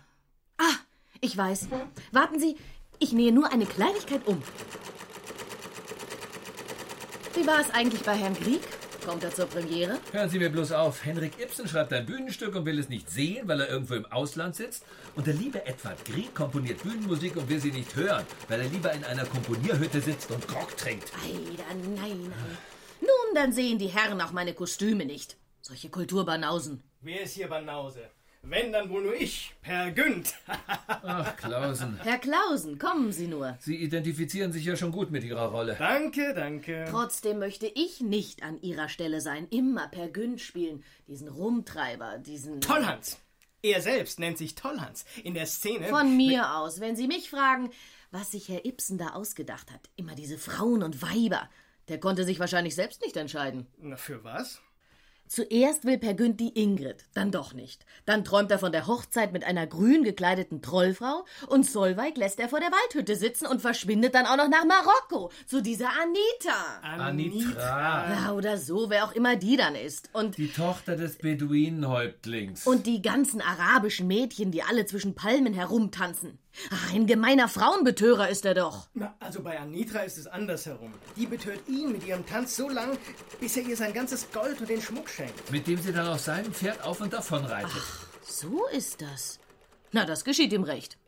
[0.56, 0.76] Ah,
[1.20, 1.68] ich weiß.
[2.12, 2.56] Warten Sie,
[2.98, 4.42] ich nähe nur eine Kleinigkeit um.
[7.34, 8.62] Wie war es eigentlich bei Herrn Grieg?
[9.04, 9.98] Kommt er zur Premiere?
[10.12, 11.04] Hören Sie mir bloß auf.
[11.04, 14.56] Henrik Ibsen schreibt ein Bühnenstück und will es nicht sehen, weil er irgendwo im Ausland
[14.56, 14.84] sitzt.
[15.14, 18.92] Und der liebe Edward Grieg komponiert Bühnenmusik und will sie nicht hören, weil er lieber
[18.92, 21.12] in einer Komponierhütte sitzt und Grog trinkt.
[21.24, 22.32] Eider, nein, nein.
[23.00, 25.36] Nun, dann sehen die Herren auch meine Kostüme nicht.
[25.60, 26.82] Solche Kulturbanausen.
[27.00, 28.10] Wer ist hier Banause?
[28.42, 30.34] Wenn, dann wohl nur ich, Per Günd.
[30.86, 31.98] Ach, Klausen.
[32.02, 33.56] Herr Klausen, kommen Sie nur.
[33.60, 35.76] Sie identifizieren sich ja schon gut mit Ihrer Rolle.
[35.78, 36.86] Danke, danke.
[36.88, 39.48] Trotzdem möchte ich nicht an Ihrer Stelle sein.
[39.50, 40.84] Immer Per Günd spielen.
[41.08, 42.60] Diesen Rumtreiber, diesen...
[42.60, 43.18] Tollhans.
[43.62, 45.04] Er selbst nennt sich Tollhans.
[45.24, 45.88] In der Szene...
[45.88, 47.70] Von mir aus, wenn Sie mich fragen,
[48.10, 49.90] was sich Herr Ibsen da ausgedacht hat.
[49.96, 51.50] Immer diese Frauen und Weiber.
[51.88, 53.66] Der konnte sich wahrscheinlich selbst nicht entscheiden.
[53.78, 54.60] Na, für was?
[55.28, 57.84] Zuerst will Per Günd die Ingrid, dann doch nicht.
[58.06, 62.48] Dann träumt er von der Hochzeit mit einer grün gekleideten Trollfrau und Solveig lässt er
[62.48, 66.80] vor der Waldhütte sitzen und verschwindet dann auch noch nach Marokko zu dieser Anita.
[66.82, 68.10] Anitra.
[68.10, 70.08] Ja, oder so, wer auch immer die dann ist.
[70.14, 72.66] Und, Die Tochter des Beduinenhäuptlings.
[72.66, 76.38] und die ganzen arabischen Mädchen, die alle zwischen Palmen herumtanzen.
[76.70, 78.88] Ach, ein gemeiner Frauenbetörer ist er doch.
[78.94, 80.92] Na, also bei Anitra ist es andersherum.
[81.16, 82.98] Die betört ihn mit ihrem Tanz so lang,
[83.40, 85.50] bis er ihr sein ganzes Gold und den Schmuck schenkt.
[85.50, 87.82] Mit dem sie dann auf seinem Pferd auf und davon reitet.
[88.22, 89.38] So ist das.
[89.92, 90.98] Na, das geschieht ihm recht.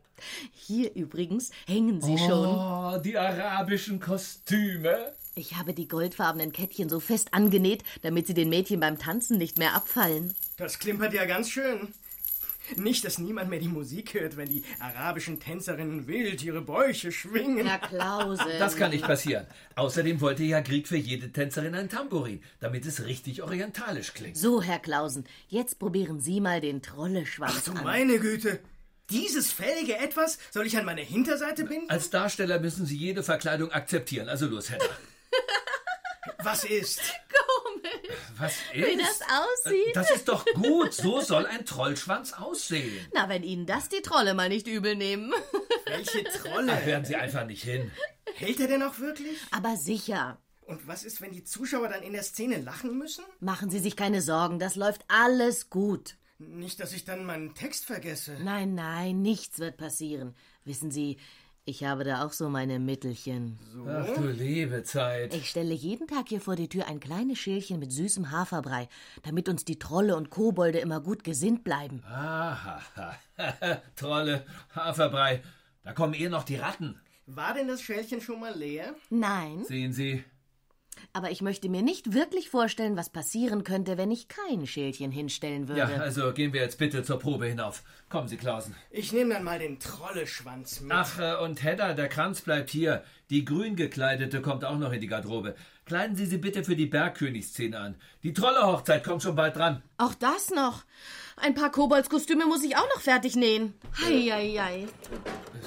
[0.51, 2.47] Hier übrigens hängen sie schon.
[2.47, 5.13] Oh, die arabischen Kostüme.
[5.33, 9.57] Ich habe die goldfarbenen Kettchen so fest angenäht, damit sie den Mädchen beim Tanzen nicht
[9.57, 10.33] mehr abfallen.
[10.57, 11.93] Das klimpert ja ganz schön.
[12.77, 17.65] Nicht, dass niemand mehr die Musik hört, wenn die arabischen Tänzerinnen wild ihre Bäuche schwingen.
[17.67, 18.45] Herr Klause.
[18.59, 19.45] Das kann nicht passieren.
[19.75, 24.37] Außerdem wollte ja Grieg für jede Tänzerin ein Tambourin, damit es richtig orientalisch klingt.
[24.37, 27.83] So, Herr Klausen, jetzt probieren Sie mal den Trolleschwanz Du an.
[27.83, 28.59] meine Güte.
[29.09, 31.89] Dieses fällige Etwas soll ich an meine Hinterseite binden?
[31.89, 34.29] Als Darsteller müssen Sie jede Verkleidung akzeptieren.
[34.29, 34.85] Also los, Hedda.
[36.43, 37.01] Was ist?
[38.37, 38.99] Was Wie ist?
[39.01, 39.95] das aussieht.
[39.95, 40.93] Das ist doch gut.
[40.93, 43.05] So soll ein Trollschwanz aussehen.
[43.13, 45.33] Na, wenn Ihnen das die Trolle mal nicht übel nehmen.
[45.85, 46.67] Welche Trolle?
[46.67, 47.91] Da hören Sie einfach nicht hin.
[48.35, 49.37] Hält er denn auch wirklich?
[49.51, 50.37] Aber sicher.
[50.65, 53.25] Und was ist, wenn die Zuschauer dann in der Szene lachen müssen?
[53.39, 56.15] Machen Sie sich keine Sorgen, das läuft alles gut.
[56.39, 58.37] Nicht, dass ich dann meinen Text vergesse.
[58.41, 60.33] Nein, nein, nichts wird passieren.
[60.63, 61.17] Wissen Sie,
[61.65, 63.59] ich habe da auch so meine Mittelchen.
[63.87, 65.33] Ach du liebe Zeit.
[65.33, 68.89] Ich stelle jeden Tag hier vor die Tür ein kleines Schälchen mit süßem Haferbrei,
[69.23, 72.03] damit uns die Trolle und Kobolde immer gut gesinnt bleiben.
[72.05, 72.81] Aha.
[73.95, 74.45] Trolle,
[74.75, 75.43] Haferbrei.
[75.83, 76.99] Da kommen eher noch die Ratten.
[77.27, 78.95] War denn das Schälchen schon mal leer?
[79.09, 80.23] Nein, Sehen Sie?
[81.13, 85.67] Aber ich möchte mir nicht wirklich vorstellen, was passieren könnte, wenn ich kein Schälchen hinstellen
[85.67, 85.79] würde.
[85.79, 87.83] Ja, also gehen wir jetzt bitte zur Probe hinauf.
[88.09, 88.75] Kommen Sie, Klausen.
[88.89, 90.91] Ich nehme dann mal den Trolleschwanz mit.
[90.91, 93.03] Ach, äh, und Hedda, der Kranz bleibt hier.
[93.29, 95.55] Die grün gekleidete kommt auch noch in die Garderobe.
[95.85, 97.95] Kleiden Sie sie bitte für die Bergkönigsszene an.
[98.23, 99.81] Die Trollehochzeit kommt schon bald dran.
[99.97, 100.83] Auch das noch.
[101.37, 103.73] Ein paar Koboldskostüme muss ich auch noch fertig nähen.
[103.99, 104.87] Heieiei.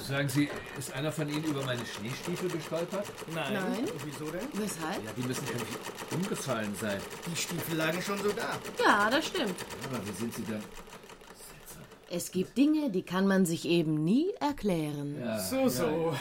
[0.07, 3.07] Sagen Sie, ist einer von Ihnen über meine Schneestiefel gestolpert?
[3.33, 3.53] Nein.
[3.53, 3.87] Nein.
[4.05, 4.47] Wieso denn?
[4.53, 5.03] Weshalb?
[5.03, 7.01] Ja, die müssen irgendwie umgefallen sein.
[7.31, 8.59] Die Stiefel lagen schon so da.
[8.83, 9.55] Ja, das stimmt.
[9.89, 10.63] Aber wie sind Sie denn?
[12.09, 15.17] Es gibt Dinge, die kann man sich eben nie erklären.
[15.49, 16.15] So, so.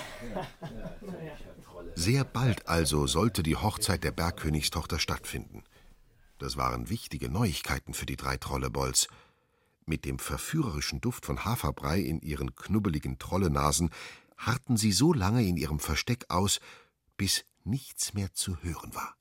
[1.95, 5.63] Sehr bald also sollte die Hochzeit der Bergkönigstochter stattfinden.
[6.39, 9.09] Das waren wichtige Neuigkeiten für die drei Trollebolls.
[9.87, 13.91] Mit dem verführerischen Duft von Haferbrei in ihren knubbeligen Trollenasen
[14.39, 16.61] harrten sie so lange in ihrem Versteck aus,
[17.17, 19.17] bis nichts mehr zu hören war.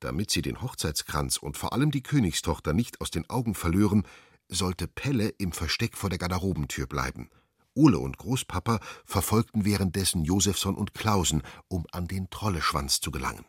[0.00, 4.06] Damit sie den Hochzeitskranz und vor allem die Königstochter nicht aus den Augen verlören,
[4.48, 7.30] sollte Pelle im Versteck vor der Garderobentür bleiben.
[7.74, 13.46] Ole und Großpapa verfolgten währenddessen Josefson und Klausen, um an den Trolleschwanz zu gelangen.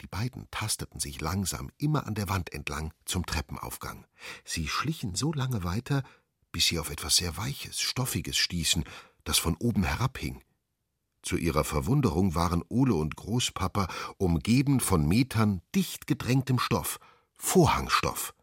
[0.00, 4.06] Die beiden tasteten sich langsam immer an der Wand entlang zum Treppenaufgang.
[4.44, 6.02] Sie schlichen so lange weiter,
[6.52, 8.84] bis sie auf etwas sehr Weiches, Stoffiges stießen,
[9.24, 10.42] das von oben herabhing.
[11.22, 16.98] Zu ihrer Verwunderung waren Ole und Großpapa umgeben von Metern dicht gedrängtem Stoff,
[17.36, 18.34] Vorhangstoff.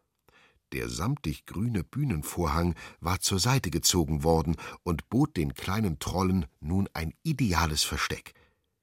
[0.72, 6.88] Der samtig grüne Bühnenvorhang war zur Seite gezogen worden und bot den kleinen Trollen nun
[6.92, 8.34] ein ideales Versteck.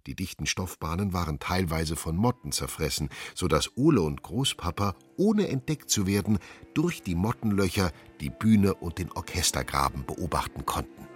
[0.06, 5.90] Die dichten Stoffbahnen waren teilweise von Motten zerfressen, so dass Ole und Großpapa, ohne entdeckt
[5.90, 6.40] zu werden,
[6.74, 11.08] durch die Mottenlöcher die Bühne und den Orchestergraben beobachten konnten.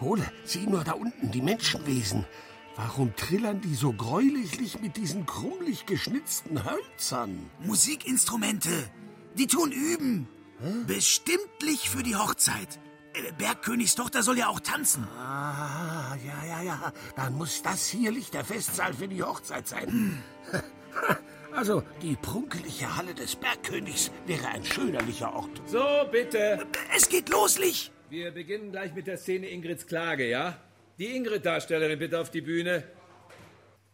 [0.00, 2.26] Ole, sieh nur da unten, die Menschenwesen.
[2.76, 7.50] Warum trillern die so gräulichlich mit diesen krummlich geschnitzten Hölzern?
[7.66, 8.70] Musikinstrumente.
[9.36, 10.28] Die tun üben.
[10.86, 12.78] Bestimmtlich für die Hochzeit.
[13.18, 15.06] Äh, Bergkönigstochter soll ja auch tanzen.
[15.18, 16.92] Ah, ja, ja, ja.
[17.16, 20.22] Dann muss das hier der Festsaal für die Hochzeit sein.
[21.50, 25.60] Also, die prunkelige Halle des Bergkönigs wäre ein schönerlicher Ort.
[25.66, 26.64] So, bitte.
[26.94, 27.90] Es geht los, Lich.
[28.10, 30.56] Wir beginnen gleich mit der Szene Ingrids Klage, ja?
[30.98, 32.84] Die Ingrid-Darstellerin bitte auf die Bühne.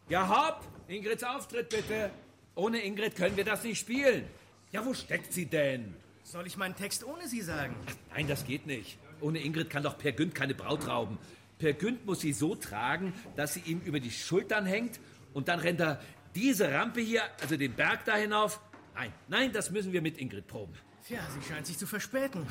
[0.09, 0.61] Ja, hopp!
[0.87, 2.11] Ingrids Auftritt bitte.
[2.55, 4.27] Ohne Ingrid können wir das nicht spielen.
[4.71, 5.95] Ja, wo steckt sie denn?
[6.23, 7.75] Soll ich meinen Text ohne Sie sagen?
[8.13, 8.99] Nein, das geht nicht.
[9.21, 11.17] Ohne Ingrid kann doch Per Günd keine Braut rauben.
[11.57, 14.99] Per Günd muss sie so tragen, dass sie ihm über die Schultern hängt
[15.33, 16.01] und dann rennt er
[16.35, 18.59] diese Rampe hier, also den Berg da hinauf.
[18.93, 20.73] Nein, nein, das müssen wir mit Ingrid proben.
[21.07, 22.45] Tja, sie scheint sich zu verspäten.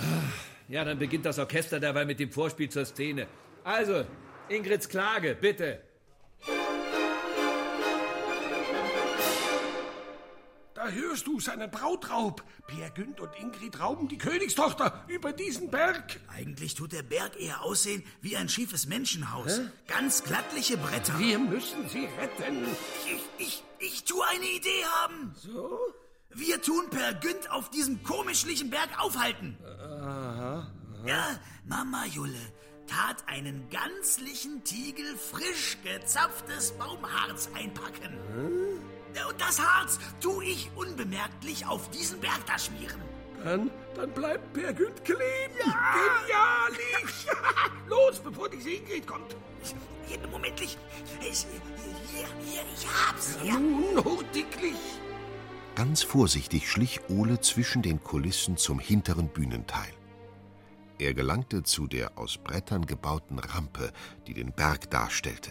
[0.69, 3.27] Ja, dann beginnt das Orchester dabei mit dem Vorspiel zur Szene.
[3.65, 4.05] Also,
[4.49, 5.83] Ingrids Klage, bitte.
[10.85, 12.45] Da hörst du seinen Brautraub.
[12.67, 16.21] Per Günd und Ingrid rauben die Königstochter über diesen Berg.
[16.29, 19.63] Eigentlich tut der Berg eher aussehen wie ein schiefes Menschenhaus.
[19.87, 21.19] Ganz glattliche Bretter.
[21.19, 22.67] Wir müssen sie retten.
[23.07, 25.35] Ich, ich, ich tue eine Idee haben.
[25.37, 25.79] So?
[26.35, 29.57] Wir tun Per Günd auf diesem komischlichen Berg aufhalten.
[29.65, 30.71] Aha.
[31.07, 32.53] Ja, Mama Julle
[32.87, 38.85] tat einen ganzlichen Tiegel frisch gezapftes Baumharz einpacken.
[39.29, 43.01] Und das Harz tu ich unbemerklich auf diesen Berg da schmieren.
[43.45, 45.21] Dann, dann bleibt Per Günd kleben.
[45.59, 47.27] Genialisch.
[47.89, 49.37] Los, bevor diese Ingrid kommt.
[50.07, 50.77] Hier, Moment, ich,
[51.21, 51.47] ich,
[52.11, 53.37] hier, hier, ich hab's.
[53.43, 54.77] Ja, nun, hurtiglich.
[55.75, 59.93] Ganz vorsichtig schlich Ole zwischen den Kulissen zum hinteren Bühnenteil.
[60.99, 63.93] Er gelangte zu der aus Brettern gebauten Rampe,
[64.27, 65.51] die den Berg darstellte.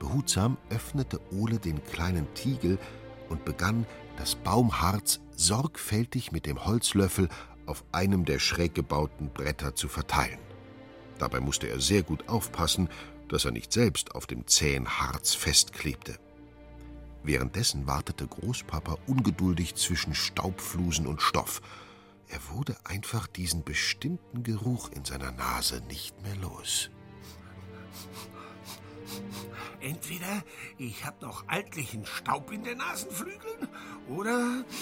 [0.00, 2.78] Behutsam öffnete Ole den kleinen Tiegel
[3.28, 3.86] und begann,
[4.16, 7.28] das Baumharz sorgfältig mit dem Holzlöffel
[7.66, 10.40] auf einem der schräg gebauten Bretter zu verteilen.
[11.18, 12.88] Dabei musste er sehr gut aufpassen,
[13.28, 16.18] dass er nicht selbst auf dem zähen Harz festklebte.
[17.22, 21.60] Währenddessen wartete Großpapa ungeduldig zwischen Staubflusen und Stoff.
[22.28, 26.90] Er wurde einfach diesen bestimmten Geruch in seiner Nase nicht mehr los.
[29.80, 30.42] Entweder
[30.78, 33.68] ich hab noch altlichen Staub in den Nasenflügeln
[34.08, 34.64] oder.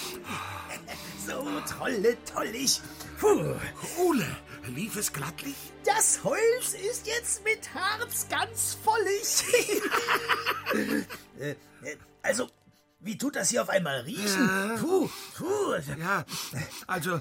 [1.27, 1.45] So
[1.77, 2.81] tolle, tollig.
[3.19, 3.53] Puh.
[3.97, 4.37] Ole,
[4.67, 5.55] lief es glattlich?
[5.85, 9.43] Das Holz ist jetzt mit Harz ganz vollig.
[11.39, 11.51] Äh,
[11.81, 12.47] äh, also,
[12.99, 14.47] wie tut das hier auf einmal riechen?
[14.47, 14.77] Ja.
[14.77, 15.75] Puh, puh.
[15.97, 16.25] Ja,
[16.87, 17.19] also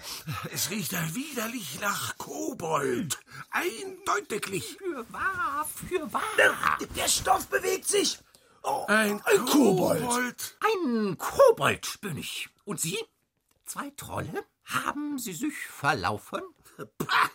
[0.52, 3.18] es riecht ja widerlich nach Kobold.
[3.50, 4.76] Eindeutiglich.
[4.78, 6.22] Für wahr, für wahr.
[6.36, 6.54] Der,
[6.96, 8.18] der Stoff bewegt sich.
[8.62, 10.00] Oh, Ein, ein Kobold.
[10.02, 10.56] Kobold.
[10.60, 12.48] Ein Kobold bin ich.
[12.64, 12.98] Und Sie?
[13.64, 14.44] Zwei Trolle?
[14.64, 16.42] Haben Sie sich verlaufen?
[16.98, 17.30] Pah,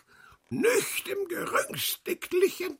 [0.50, 2.78] nicht im geringstücklichen.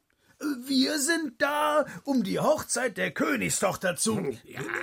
[0.67, 4.21] Wir sind da, um die Hochzeit der Königstochter zu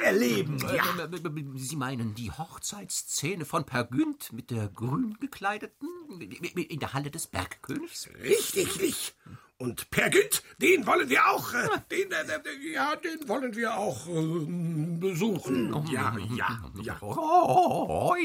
[0.03, 0.57] erleben.
[0.59, 1.09] Ja.
[1.55, 5.88] Sie meinen die Hochzeitsszene von Per Günd mit der grün gekleideten
[6.20, 8.09] in der Halle des Bergkönigs?
[8.22, 9.16] Richtig.
[9.62, 14.07] Und Per Günd, den wollen wir auch, äh, den, äh, ja, den wollen wir auch
[14.07, 14.45] äh,
[14.99, 15.86] besuchen.
[15.91, 16.97] Ja, ja, ja.
[16.99, 18.16] Oh,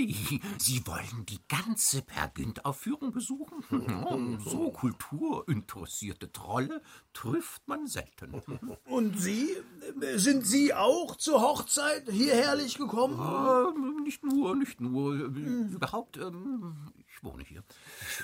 [0.57, 3.63] Sie wollen die ganze Per Günd-Aufführung besuchen?
[4.47, 6.81] So kulturinteressierte Trolle
[7.13, 8.41] trifft man selten.
[8.85, 9.57] Und Sie?
[10.15, 13.19] Sind Sie auch zur Hochzeit hierherlich gekommen?
[13.19, 15.15] Äh, nicht nur, nicht nur.
[15.15, 16.93] Überhaupt, ähm,
[17.27, 17.63] wohne hier.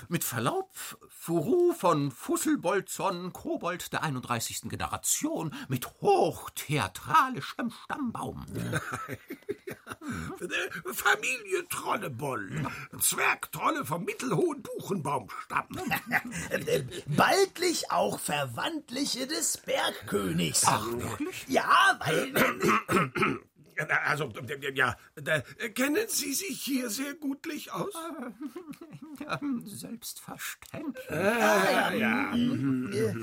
[0.09, 0.71] Mit Verlaub,
[1.09, 4.61] Furu von Fusselbolzon, Kobold der 31.
[4.63, 8.45] Generation, mit hochtheatralischem Stammbaum.
[10.93, 12.65] Familientrolleboll.
[12.99, 15.67] Zwergtrolle vom mittelhohen Buchenbaumstamm.
[17.07, 20.63] Baldlich auch Verwandtliche des Bergkönigs.
[20.65, 21.45] Ach, wirklich?
[21.47, 22.33] Ja, weil.
[24.05, 24.31] Also,
[24.73, 24.95] ja,
[25.73, 27.93] kennen Sie sich hier sehr gutlich aus?
[29.19, 31.09] Ja, selbstverständlich.
[31.11, 32.33] Ah, ja.
[32.33, 33.13] Äh,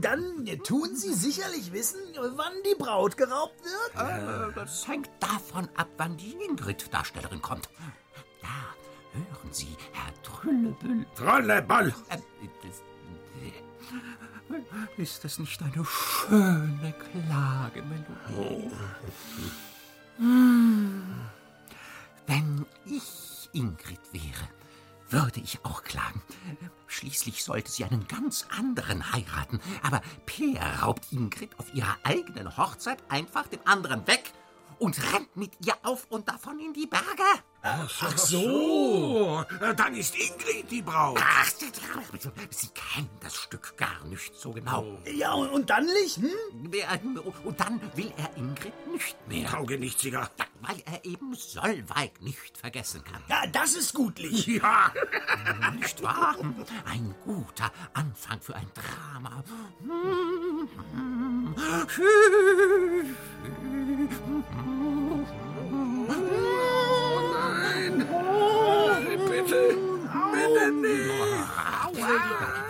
[0.00, 2.00] Dann tun Sie sicherlich wissen,
[2.36, 3.94] wann die Braut geraubt wird?
[4.50, 7.68] Äh, Das hängt davon ab, wann die Ingrid-Darstellerin kommt.
[8.42, 8.48] Ja,
[9.12, 11.06] hören Sie, Herr Trüllebüll.
[11.16, 11.94] Trolleboll!
[12.10, 12.18] Äh,
[12.62, 12.82] das-
[14.96, 18.70] Ist das nicht eine schöne Klagemelodie?
[20.18, 21.02] Hm.
[22.26, 24.48] Wenn ich Ingrid wäre,
[25.10, 26.22] würde ich auch klagen.
[26.86, 29.60] Schließlich sollte sie einen ganz anderen heiraten.
[29.82, 34.32] Aber Peer raubt Ingrid auf ihrer eigenen Hochzeit einfach den anderen weg
[34.78, 37.04] und rennt mit ihr auf und davon in die Berge.
[38.00, 39.44] Ach so.
[39.76, 41.18] Dann ist Ingrid die Braut.
[41.22, 41.50] Ach,
[42.50, 44.98] Sie kennen das Stück gar nicht so genau.
[45.14, 46.16] Ja, und, und dann nicht?
[46.16, 46.30] Hm?
[47.44, 49.50] Und dann will er Ingrid nicht mehr.
[49.50, 50.30] Taugenichtiger.
[50.38, 53.22] Ja, weil er eben Solveig nicht vergessen kann.
[53.28, 54.46] Ja, das ist gutlich.
[54.58, 54.92] Ja.
[55.78, 56.34] Nicht wahr?
[56.84, 59.44] Ein guter Anfang für ein Drama.
[69.48, 69.78] Bitte.
[70.32, 71.10] Bitte nicht.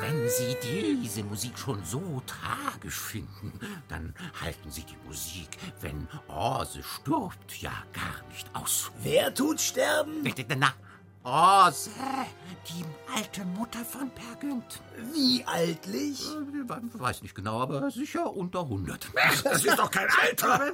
[0.01, 3.53] Wenn Sie diese Musik schon so tragisch finden,
[3.89, 5.49] dann halten Sie die Musik,
[5.81, 8.93] wenn Orse stirbt, ja gar nicht aus.
[9.03, 10.23] Wer tut sterben?
[10.57, 10.73] Na,
[11.29, 11.91] Orse,
[12.69, 14.81] die alte Mutter von Per Günd.
[15.13, 16.21] Wie altlich?
[16.23, 19.11] Ich weiß nicht genau, aber sicher unter 100.
[19.45, 20.73] Das ist doch kein Alter.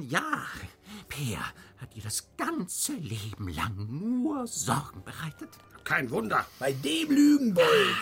[0.00, 0.42] Ja,
[1.08, 1.38] Per
[1.78, 5.50] hat ihr das ganze Leben lang nur Sorgen bereitet.
[5.84, 6.46] Kein Wunder.
[6.58, 7.96] Bei dem Lügenbold.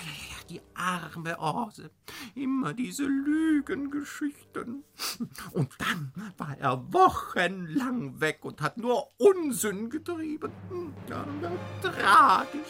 [0.49, 1.91] Die arme Orse.
[2.35, 4.85] Immer diese Lügengeschichten.
[5.53, 10.53] Und dann war er wochenlang weg und hat nur Unsinn getrieben.
[11.09, 11.24] Ja,
[11.81, 12.61] tragisch.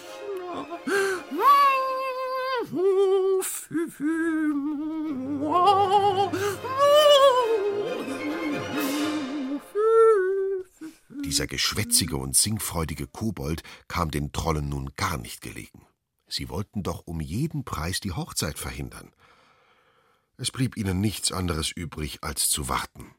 [11.25, 15.87] Dieser geschwätzige und singfreudige Kobold kam den Trollen nun gar nicht gelegen.
[16.29, 19.13] Sie wollten doch um jeden Preis die Hochzeit verhindern.
[20.39, 23.15] Es blieb ihnen nichts anderes übrig, als zu warten.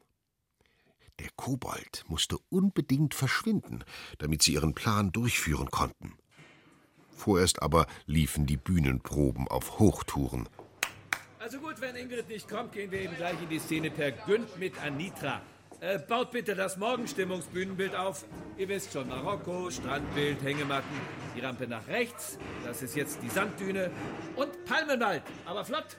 [1.20, 3.84] Der Kobold musste unbedingt verschwinden,
[4.18, 6.14] damit sie ihren Plan durchführen konnten.
[7.14, 10.48] Vorerst aber liefen die Bühnenproben auf Hochtouren.
[11.38, 14.58] Also gut, wenn Ingrid nicht kommt, gehen wir eben gleich in die Szene per Günd
[14.58, 15.42] mit Anitra.
[15.82, 18.24] Äh, baut bitte das Morgenstimmungsbühnenbild auf.
[18.56, 21.00] Ihr wisst schon, Marokko, Strandbild, Hängematten,
[21.34, 23.90] die Rampe nach rechts, das ist jetzt die Sanddüne
[24.36, 25.96] und Palmenwald, aber flott.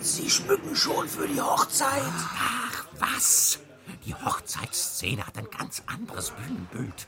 [0.00, 2.02] Sie schmücken schon für die Hochzeit.
[2.02, 3.60] Ach, was?
[4.04, 7.06] Die Hochzeitsszene hat ein ganz anderes Bühnenbild.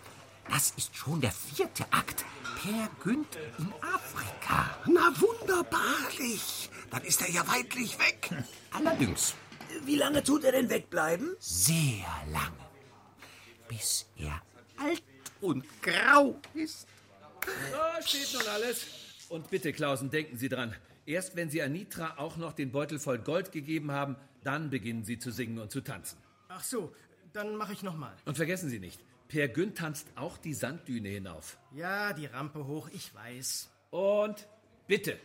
[0.48, 2.24] Das ist schon der vierte Akt.
[2.62, 4.70] Per Günd in Afrika.
[4.86, 6.70] Na wunderbarlich.
[6.92, 8.30] Dann ist er ja weitlich weg.
[8.72, 9.34] Allerdings
[9.84, 11.36] Wie lange tut er denn wegbleiben?
[11.38, 12.56] sehr lange.
[13.68, 14.40] Bis er
[14.76, 15.02] alt
[15.40, 16.86] und grau ist.
[17.44, 18.86] So steht nun alles.
[19.28, 20.74] Und bitte, Klausen, denken Sie dran.
[21.06, 25.18] Erst wenn Sie Anitra auch noch den Beutel voll Gold gegeben haben, dann beginnen Sie
[25.18, 26.18] zu singen und zu tanzen.
[26.48, 26.94] Ach so,
[27.32, 28.14] dann mache ich nochmal.
[28.24, 31.58] Und vergessen Sie nicht, Per Günd tanzt auch die Sanddüne hinauf.
[31.74, 33.68] Ja, die Rampe hoch, ich weiß.
[33.90, 34.46] Und
[34.86, 35.18] bitte.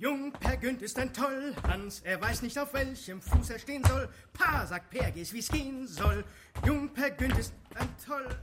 [0.00, 4.08] Jung Per Günd ist ein Tollhans, er weiß nicht auf welchem Fuß er stehen soll.
[4.32, 6.24] Pa, sagt Per, geh's wie's gehen soll.
[6.64, 8.38] Jung Per Günd ist ein Tollhans.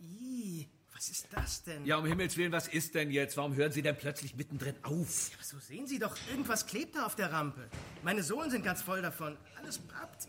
[0.00, 1.84] Ih, Was ist das denn?
[1.84, 3.36] Ja, um Himmels Willen, was ist denn jetzt?
[3.36, 5.32] Warum hören Sie denn plötzlich mittendrin auf?
[5.42, 7.68] So sehen Sie doch, irgendwas klebt da auf der Rampe.
[8.02, 9.36] Meine Sohlen sind ganz voll davon.
[9.58, 10.28] Alles pappt.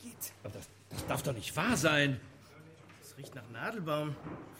[0.00, 0.32] Geht.
[0.44, 2.20] Aber das, das darf doch nicht wahr sein.
[3.02, 4.14] Es riecht nach Nadelbaum.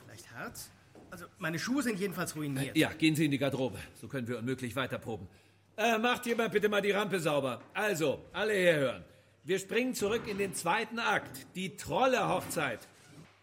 [0.05, 0.69] Vielleicht Harz?
[1.13, 2.75] Also, meine Schuhe sind jedenfalls ruiniert.
[2.75, 3.79] Ja, gehen Sie in die Garderobe.
[4.01, 5.29] So können wir unmöglich weiterproben.
[5.77, 7.61] Äh, macht jemand bitte mal die Rampe sauber.
[7.75, 9.05] Also, alle herhören.
[9.45, 11.47] Wir springen zurück in den zweiten Akt.
[11.55, 12.89] Die Trolle-Hochzeit.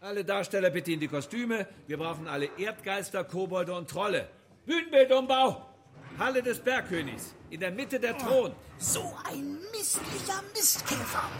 [0.00, 1.68] Alle Darsteller bitte in die Kostüme.
[1.86, 4.28] Wir brauchen alle Erdgeister, Kobolde und Trolle.
[4.66, 5.64] Bühnenbildumbau.
[6.18, 7.36] Halle des Bergkönigs.
[7.50, 8.50] In der Mitte der Thron.
[8.78, 11.30] So ein misslicher Mistkäfer.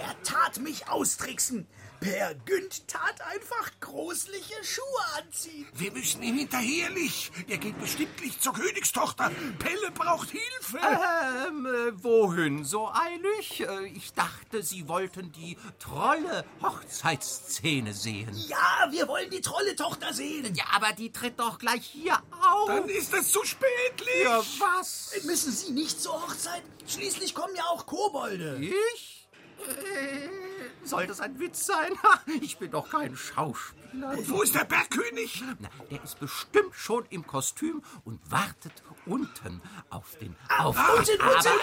[0.00, 1.66] Er tat mich austricksen.
[2.00, 5.66] Per Günd tat einfach großliche Schuhe anziehen.
[5.74, 7.30] Wir müssen ihm hinterherlich.
[7.48, 9.30] Der geht bestimmtlich zur Königstochter.
[9.58, 10.78] Pelle braucht Hilfe.
[10.78, 13.60] Ähm, äh, wohin so eilig?
[13.60, 18.34] Äh, Ich dachte, Sie wollten die Trolle-Hochzeitsszene sehen.
[18.48, 20.54] Ja, wir wollen die Trolle-Tochter sehen.
[20.54, 22.68] Ja, aber die tritt doch gleich hier auf.
[22.68, 24.22] Dann ist es zu spätlich.
[24.24, 25.12] Ja, was?
[25.24, 26.62] Müssen Sie nicht zur Hochzeit?
[26.86, 28.56] Schließlich kommen ja auch Kobolde.
[28.60, 29.28] Ich?
[29.68, 30.49] Äh,
[30.84, 31.92] Soll das ein Witz sein?
[32.40, 34.10] Ich bin doch kein Schauspieler.
[34.10, 35.42] Und wo ist der Bergkönig?
[35.58, 38.72] Na, der ist bestimmt schon im Kostüm und wartet
[39.06, 39.60] unten
[39.90, 40.76] auf den Auf.
[40.78, 41.58] Ah, unten, unten, also aber,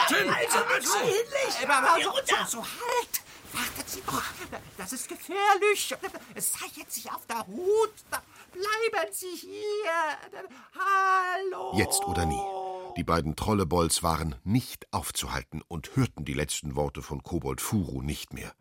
[1.97, 3.21] nicht so so, halt!
[3.53, 4.23] Wartet Sie doch!
[4.77, 5.95] Das ist gefährlich!
[6.35, 7.93] Seid jetzt sich auf der Hut!
[8.51, 10.17] Bleiben Sie hier!
[10.75, 11.77] Hallo!
[11.77, 12.41] Jetzt oder nie.
[12.97, 18.33] Die beiden Trollebolls waren nicht aufzuhalten und hörten die letzten Worte von Kobold Furu nicht
[18.33, 18.53] mehr.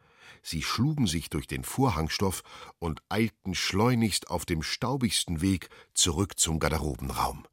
[0.48, 2.44] Sie schlugen sich durch den Vorhangstoff
[2.78, 7.48] und eilten schleunigst auf dem staubigsten Weg zurück zum Garderobenraum.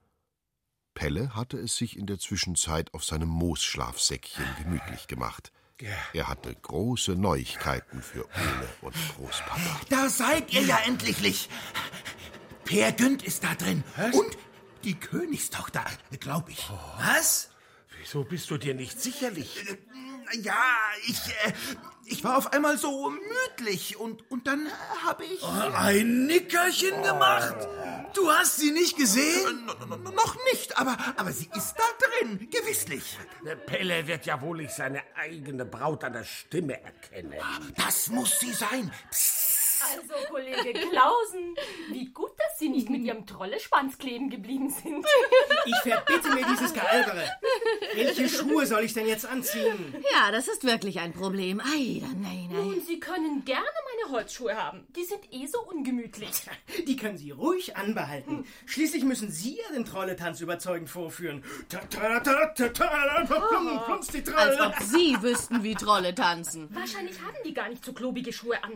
[0.94, 5.52] Pelle hatte es sich in der Zwischenzeit auf seinem Moosschlafsäckchen gemütlich gemacht.
[6.14, 9.82] Er hatte große Neuigkeiten für Ole und Großpapa.
[9.90, 11.50] Da seid ihr ja endlich.
[12.64, 13.84] Per Günd ist da drin.
[14.12, 14.38] Und
[14.84, 15.84] die Königstochter,
[16.20, 16.70] glaube ich.
[17.00, 17.50] Was?
[17.98, 19.66] Wieso bist du dir nicht sicherlich?
[20.42, 20.54] Ja,
[21.08, 21.54] ich, äh,
[22.06, 24.68] ich war auf einmal so müdlich und, und dann
[25.06, 25.44] habe ich...
[25.44, 27.56] ein Nickerchen gemacht?
[28.14, 29.66] Du hast sie nicht gesehen?
[30.16, 31.84] noch nicht, aber, aber sie ist da
[32.22, 33.18] drin, gewisslich.
[33.66, 37.34] Pelle wird ja wohl nicht seine eigene Braut an der Stimme erkennen.
[37.76, 38.92] Das muss sie sein.
[39.84, 41.56] Also, Kollege Klausen,
[41.92, 45.06] wie gut, dass Sie nicht mit Ihrem Trolleschwanz kleben geblieben sind.
[45.66, 47.24] Ich verbitte mir dieses Gealbere.
[47.94, 49.96] Welche Schuhe soll ich denn jetzt anziehen?
[50.14, 51.60] Ja, das ist wirklich ein Problem.
[51.62, 52.82] Ei, da, nein, Nun, nein.
[52.86, 53.66] Sie können gerne
[54.04, 54.86] meine Holzschuhe haben.
[54.96, 56.32] Die sind eh so ungemütlich.
[56.88, 58.46] Die können Sie ruhig anbehalten.
[58.66, 61.44] Schließlich müssen Sie ja den Trolletanz überzeugend vorführen.
[64.36, 66.74] Als ob Sie wüssten, wie Trolle tanzen.
[66.74, 68.74] Wahrscheinlich haben die gar nicht so klobige Schuhe an.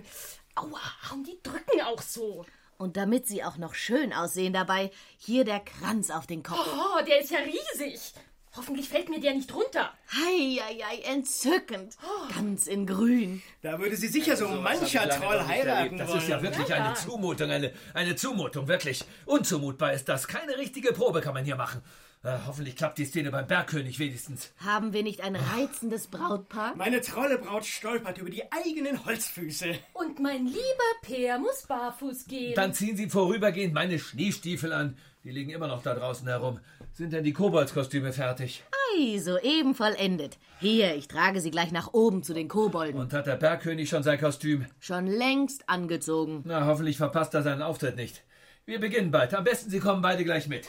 [0.58, 2.46] Aua, und die drücken auch so.
[2.78, 6.60] Und damit Sie auch noch schön aussehen dabei, hier der Kranz auf den Kopf.
[6.68, 8.14] Oh, der ist ja riesig.
[8.56, 9.94] Hoffentlich fällt mir der nicht runter.
[10.12, 11.96] Hei, hei, hei, entzückend.
[12.36, 13.44] Ganz in grün.
[13.62, 16.20] Da würde sie sicher so mancher Troll heiraten Das wollen.
[16.20, 19.04] ist ja wirklich eine Zumutung, eine, eine Zumutung, wirklich.
[19.26, 20.28] Unzumutbar ist das.
[20.28, 21.84] Keine richtige Probe kann man hier machen.
[22.24, 24.52] Äh, hoffentlich klappt die Szene beim Bergkönig wenigstens.
[24.58, 26.76] Haben wir nicht ein reizendes Brautpaar?
[26.76, 29.76] Meine Trollebraut stolpert über die eigenen Holzfüße.
[29.94, 32.56] Und mein lieber Peer muss barfuß gehen.
[32.56, 34.98] Dann ziehen Sie vorübergehend meine Schneestiefel an.
[35.24, 36.60] Die liegen immer noch da draußen herum.
[36.94, 38.64] Sind denn die Koboldskostüme fertig?
[38.96, 40.38] Ei, soeben vollendet.
[40.60, 43.00] Hier, ich trage sie gleich nach oben zu den Kobolden.
[43.00, 44.66] Und hat der Bergkönig schon sein Kostüm?
[44.80, 46.42] Schon längst angezogen.
[46.46, 48.24] Na, hoffentlich verpasst er seinen Auftritt nicht.
[48.66, 49.34] Wir beginnen bald.
[49.34, 50.68] Am besten Sie kommen beide gleich mit.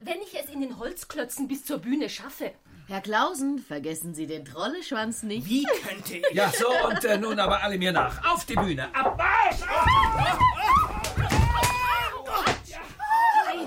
[0.00, 2.52] Wenn ich es in den Holzklötzen bis zur Bühne schaffe.
[2.86, 5.46] Herr Klausen, vergessen Sie den Trolleschwanz nicht.
[5.46, 6.24] Wie könnte ich...
[6.32, 8.24] Ja, so, und äh, nun aber alle mir nach.
[8.32, 8.88] Auf die Bühne.
[8.94, 9.58] Ab Marsch!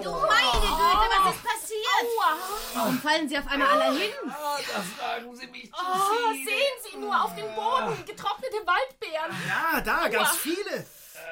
[0.02, 2.08] Du meine Güte, was ist passiert?
[2.74, 4.10] Warum fallen Sie auf einmal alle hin?
[4.26, 6.46] Da fragen Sie mich zu Oh, viel.
[6.46, 9.36] sehen Sie nur auf dem Boden getrocknete Waldbeeren.
[9.48, 10.86] Ja, da, ganz viele.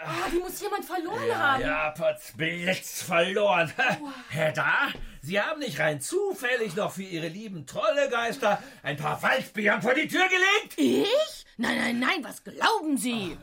[0.05, 1.61] Oh, die muss jemand verloren haben.
[1.61, 3.71] Ja, Potzblitz verloren.
[4.29, 4.89] Herr da,
[5.21, 10.07] Sie haben nicht rein zufällig noch für Ihre lieben Trollegeister ein paar Waldbeeren vor die
[10.07, 10.77] Tür gelegt?
[10.77, 11.45] Ich?
[11.57, 13.37] Nein, nein, nein, was glauben Sie?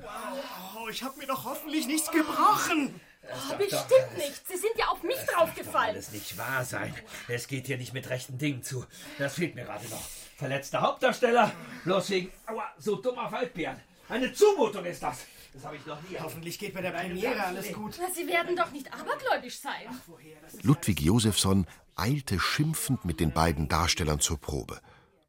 [0.74, 2.98] Oh, ich habe mir doch hoffentlich nichts gebrochen.
[3.22, 4.46] Oh, bestimmt nicht.
[4.46, 5.90] Sie sind ja auf mich draufgefallen.
[5.90, 6.94] Alles nicht wahr sein.
[7.28, 8.86] Es geht hier nicht mit rechten Dingen zu.
[9.18, 10.02] Das fehlt mir gerade noch.
[10.36, 11.52] Verletzter Hauptdarsteller,
[11.84, 13.80] bloß wegen aua, so dummer Waldbeeren.
[14.08, 15.26] Eine Zumutung ist das.
[15.56, 16.18] Das habe ich noch nie.
[16.20, 17.96] Hoffentlich geht bei der Premiere alles gut.
[17.98, 19.86] Na, Sie werden doch nicht abergläubisch sein.
[20.62, 24.82] Ludwig Josefsson eilte schimpfend mit den beiden Darstellern zur Probe.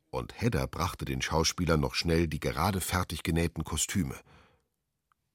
[0.10, 4.16] Und Hedda brachte den Schauspielern noch schnell die gerade fertig genähten Kostüme.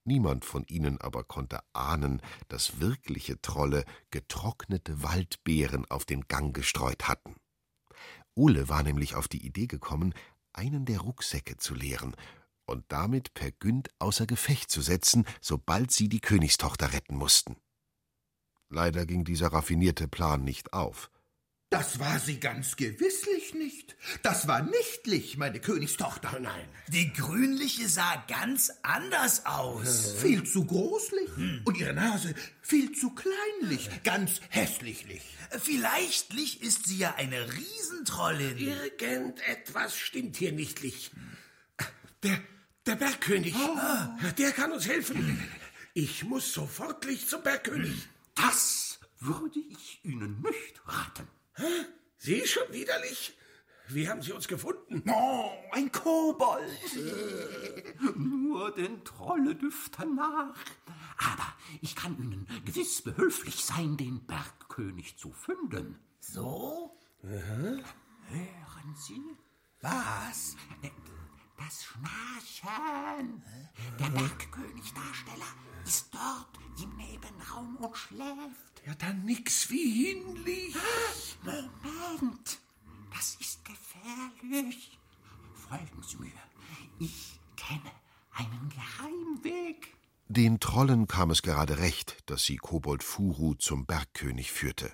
[0.05, 7.07] Niemand von ihnen aber konnte ahnen, dass wirkliche Trolle getrocknete Waldbeeren auf den Gang gestreut
[7.07, 7.35] hatten.
[8.35, 10.13] Ole war nämlich auf die Idee gekommen,
[10.51, 12.15] einen der Rucksäcke zu leeren
[12.65, 17.57] und damit Per Günd außer Gefecht zu setzen, sobald sie die Königstochter retten mussten.
[18.69, 21.11] Leider ging dieser raffinierte Plan nicht auf.
[21.73, 23.95] Das war sie ganz gewisslich nicht.
[24.21, 26.39] Das war nichtlich, meine Königstochter.
[26.39, 26.67] Nein.
[26.89, 30.13] Die grünliche sah ganz anders aus.
[30.21, 31.29] Viel zu großlich.
[31.65, 33.89] Und ihre Nase viel zu kleinlich.
[34.03, 35.23] Ganz hässlichlich.
[35.49, 38.57] Vielleicht ist sie ja eine Riesentrollin.
[38.59, 41.09] Irgendetwas stimmt hier nichtlich.
[42.21, 42.39] Der,
[42.85, 43.55] der Bergkönig,
[44.37, 45.41] der kann uns helfen.
[45.93, 48.07] Ich muss sofortlich zum Bergkönig.
[48.35, 51.27] Das würde ich Ihnen nicht raten.
[51.55, 51.85] Hä?
[52.17, 53.37] Sie schon widerlich?
[53.89, 55.03] Wie haben Sie uns gefunden?
[55.09, 56.69] Oh, ein Kobold.
[58.15, 60.55] Nur den Trolledüftern nach.
[61.17, 65.99] Aber ich kann Ihnen gewiss behülflich sein, den Bergkönig zu finden.
[66.19, 66.97] So?
[67.21, 67.83] Hören
[68.95, 69.21] Sie?
[69.81, 70.55] Was?
[71.65, 73.41] Das Schnarchen.
[73.99, 75.45] Der Bergkönig-Darsteller
[75.85, 78.85] ist dort im Nebenraum und schläft.
[78.85, 80.75] Ja, dann nix wie hinlich.
[81.43, 82.59] Moment,
[83.13, 84.97] das ist gefährlich.
[85.53, 86.31] Folgen Sie mir.
[86.99, 87.91] Ich kenne
[88.31, 89.95] einen Geheimweg.
[90.27, 94.91] Den Trollen kam es gerade recht, dass sie Kobold Furu zum Bergkönig führte.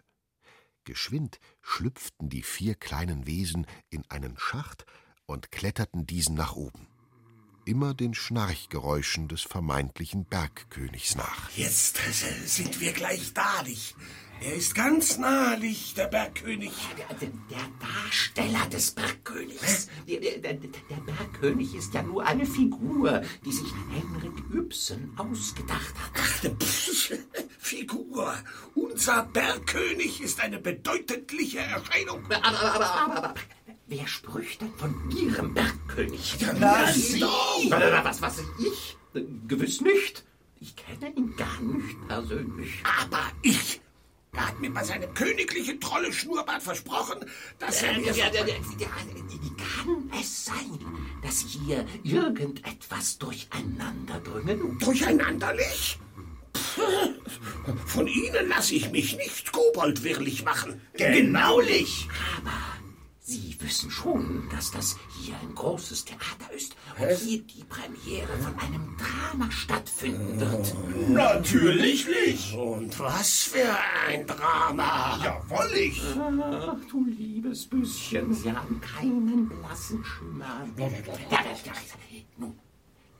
[0.84, 4.86] Geschwind schlüpften die vier kleinen Wesen in einen Schacht
[5.30, 6.88] und kletterten diesen nach oben.
[7.65, 11.51] Immer den Schnarchgeräuschen des vermeintlichen Bergkönigs nach.
[11.55, 13.95] Jetzt äh, sind wir gleich da, nicht?
[14.41, 16.71] Er ist ganz nahlich, der Bergkönig.
[16.97, 19.89] Der, der Darsteller des Bergkönigs.
[20.07, 25.93] Der, der, der, der Bergkönig ist ja nur eine Figur, die sich Henrik Ibsen ausgedacht
[25.93, 26.11] hat.
[26.15, 27.13] Ach, pff,
[27.59, 28.34] Figur.
[28.75, 32.23] Unser Bergkönig ist eine bedeutendliche Erscheinung.
[32.32, 33.34] Aber, aber, aber, aber, aber
[33.89, 36.37] wer spricht denn von Ihrem Bergkönig?
[36.39, 37.21] Ja, na, Sie.
[37.21, 38.97] Was, was, ich?
[39.47, 40.23] Gewiss nicht.
[40.61, 42.71] Ich kenne ihn gar nicht persönlich.
[43.01, 43.81] Aber ich.
[44.33, 47.25] Er hat mir bei seinem königlichen Trolle-Schnurrbart versprochen,
[47.57, 48.11] dass er Äh, mir...
[48.13, 48.45] ja, ja,
[49.57, 50.79] kann es sein,
[51.23, 54.77] dass hier irgendetwas durcheinander bringen?
[54.79, 55.97] Durcheinanderlich?
[57.87, 60.79] Von Ihnen lasse ich mich nicht koboldwirrlich machen.
[60.93, 62.07] Genaulich.
[62.37, 62.51] Aber
[63.30, 68.57] Sie wissen schon, dass das hier ein großes Theater ist und hier die Premiere von
[68.57, 70.75] einem Drama stattfinden wird.
[71.09, 72.55] Natürlich nicht.
[72.55, 73.77] Und was für
[74.07, 75.19] ein Drama.
[75.23, 76.01] Jawollig.
[76.17, 80.67] Ach, du liebes Büsschen, Sie haben keinen blassen Schimmer.
[80.75, 81.73] Ja, ja, ja.
[82.36, 82.57] Nun,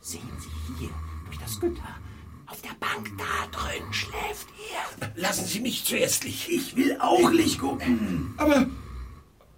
[0.02, 0.90] sehen Sie hier
[1.28, 2.00] durch das Gitter.
[2.48, 5.12] Auf der Bank da drin schläft er.
[5.16, 6.50] Lassen Sie mich zuerst Licht.
[6.50, 8.34] Ich will auch Licht gucken.
[8.38, 8.66] Aber,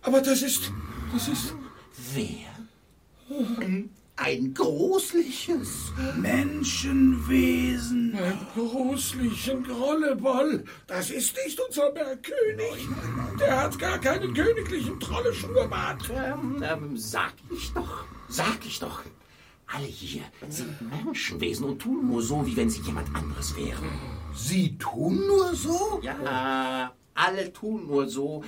[0.02, 0.72] aber das ist,
[1.14, 1.56] das ist...
[2.14, 2.48] Wer?
[4.18, 8.16] Ein großliches Menschenwesen.
[8.16, 10.64] Ein großlichen Grolleball.
[10.86, 12.88] Das ist nicht unser Bergkönig.
[13.40, 16.12] Der hat gar keinen königlichen Trolleschnurrbart.
[16.14, 19.02] Ähm, ähm, sag ich doch, sag ich doch.
[19.66, 23.90] Alle hier sind Menschenwesen und tun nur so, wie wenn sie jemand anderes wären.
[24.36, 26.00] Sie tun nur so?
[26.04, 28.44] Ja, alle tun nur so.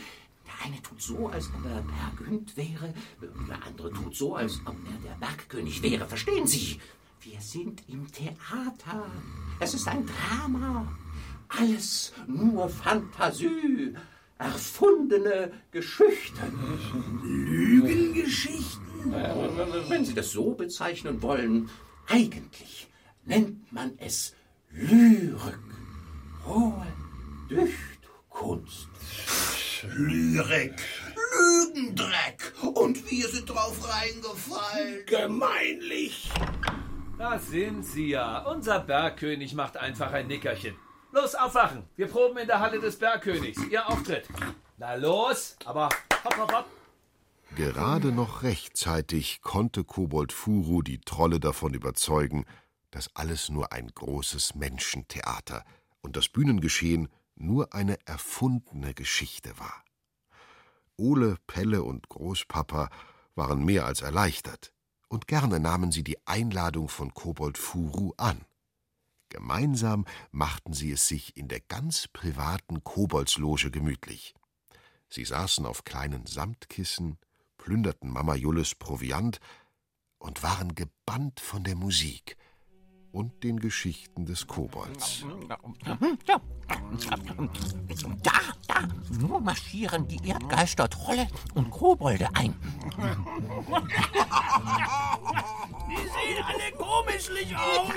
[0.59, 2.93] Der eine tut so, als ob er Berghünd wäre,
[3.47, 6.07] der andere tut so, als ob er der Bergkönig wäre.
[6.07, 6.79] Verstehen Sie?
[7.21, 9.09] Wir sind im Theater.
[9.59, 10.87] Es ist ein Drama.
[11.47, 13.95] Alles nur Fantasie.
[14.37, 16.51] Erfundene Geschichten.
[17.23, 19.11] Lügengeschichten?
[19.87, 21.69] Wenn Sie das so bezeichnen wollen,
[22.07, 22.89] eigentlich
[23.25, 24.35] nennt man es
[24.71, 25.59] Lyrik.
[26.45, 26.87] Hohe
[27.49, 28.89] Dichtkunst.
[29.91, 30.73] Lyrik.
[31.15, 32.53] Lügendreck.
[32.61, 35.05] Und wir sind drauf reingefallen.
[35.05, 36.29] Gemeinlich.
[37.17, 38.39] Da sind Sie ja.
[38.45, 40.75] Unser Bergkönig macht einfach ein Nickerchen.
[41.11, 41.83] Los, aufwachen.
[41.95, 43.61] Wir proben in der Halle des Bergkönigs.
[43.69, 44.27] Ihr Auftritt.
[44.77, 45.89] Na los, aber
[46.23, 46.65] hopp, hopp, hopp.
[47.55, 52.45] Gerade noch rechtzeitig konnte Kobold Furu die Trolle davon überzeugen,
[52.89, 55.63] dass alles nur ein großes Menschentheater
[56.01, 59.83] und das Bühnengeschehen nur eine erfundene Geschichte war.
[60.97, 62.89] Ole, Pelle und Großpapa
[63.35, 64.73] waren mehr als erleichtert,
[65.07, 68.45] und gerne nahmen sie die Einladung von Kobold Furu an.
[69.29, 74.35] Gemeinsam machten sie es sich in der ganz privaten Koboldsloge gemütlich.
[75.09, 77.17] Sie saßen auf kleinen Samtkissen,
[77.57, 79.39] plünderten Mama Julles Proviant
[80.19, 82.37] und waren gebannt von der Musik,
[83.13, 85.25] und den Geschichten des Kobolds.
[85.47, 85.57] Da,
[88.67, 88.87] da,
[89.19, 92.55] nur marschieren die Erdgeister, Trolle und Kobolde ein.
[95.89, 97.93] Die sehen alle komischlich aus.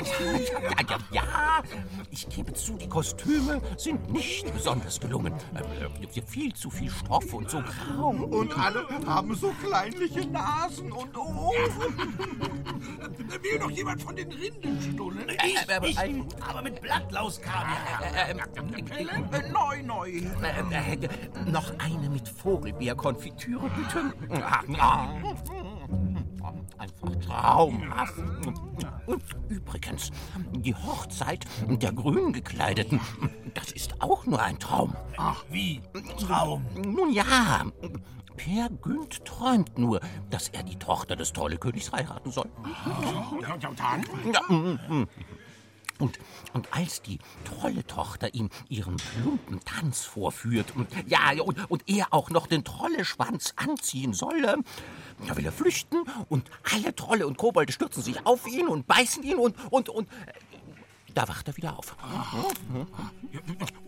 [0.52, 1.62] Ja, ja, ja,
[2.10, 5.32] ich gebe zu, die Kostüme sind nicht besonders gelungen.
[5.54, 8.10] Äh, viel zu viel Stoff und so grau.
[8.10, 12.18] Und alle haben so kleinliche Nasen und Ohren.
[13.42, 14.30] Will doch jemand von den
[15.08, 15.36] Rindenstullen?
[15.44, 17.74] Ich, aber- ich, aber mit Blattlauskabel.
[18.14, 20.10] Äh, neu, neu.
[20.10, 21.08] Äh,
[21.50, 24.42] noch eine mit Vogelbeerkonfitüre, bitte.
[24.42, 25.08] Ah, ah.
[26.78, 28.14] Einfach traumhaft.
[29.06, 30.10] Und übrigens,
[30.52, 33.00] die Hochzeit der grün gekleideten,
[33.54, 34.94] das ist auch nur ein Traum.
[35.16, 35.80] Ach, wie?
[36.18, 36.66] Traum.
[36.84, 37.64] Nun ja,
[38.36, 42.48] Per Günd träumt nur, dass er die Tochter des Trollekönigs heiraten soll.
[44.48, 45.08] Mm, mm.
[45.98, 46.18] Und,
[46.52, 52.28] und als die Trolletochter ihm ihren plumpen Tanz vorführt und, ja, und, und er auch
[52.28, 54.58] noch den Trolleschwanz anziehen solle,
[55.26, 59.22] da will er flüchten und alle Trolle und Kobolde stürzen sich auf ihn und beißen
[59.22, 60.06] ihn und, und, und
[61.16, 61.96] da wacht er wieder auf.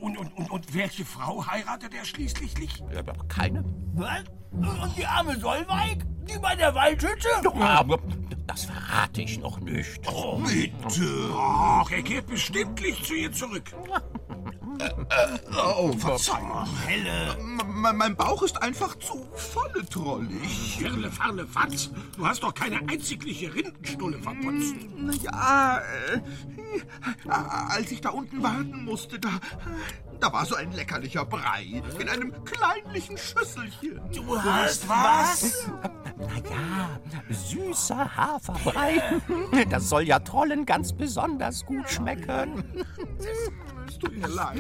[0.01, 2.83] Und, und, und, und welche Frau heiratet er schließlich nicht?
[2.93, 3.65] Ja, keine.
[3.95, 4.25] Was?
[4.51, 6.07] Und die arme Solveig?
[6.27, 7.29] Die bei der Waldhütte?
[7.61, 7.99] Aber
[8.47, 10.01] das verrate ich noch nicht.
[10.11, 11.31] Oh, bitte.
[11.35, 13.75] Ach, er kehrt bestimmt nicht zu ihr zurück.
[15.77, 16.67] Oh, Verzeihung.
[16.87, 17.37] Helle.
[17.41, 20.77] Mein, mein Bauch ist einfach zu volle trollig.
[20.79, 21.91] Firle, Farle, Fatz.
[22.17, 24.75] Du hast doch keine einzigliche Rindenstulle verputzt.
[25.23, 26.21] Ja, äh,
[27.29, 29.31] als ich da unten warten musste, da,
[30.21, 34.01] da war so ein leckerlicher Brei in einem kleinlichen Schüsselchen.
[34.13, 35.69] Du hast was?
[36.19, 37.01] Naja,
[37.31, 39.21] süßer Haferbrei.
[39.71, 42.65] Das soll ja Trollen ganz besonders gut schmecken.
[43.89, 44.59] Es tut mir leid.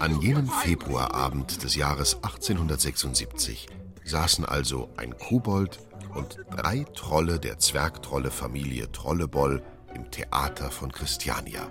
[0.00, 3.66] An jenem Februarabend des Jahres 1876
[4.04, 5.78] saßen also ein Kobold
[6.14, 9.62] und drei Trolle der Zwergtrolle-Familie Trolleboll
[9.94, 11.70] im Theater von Christiania.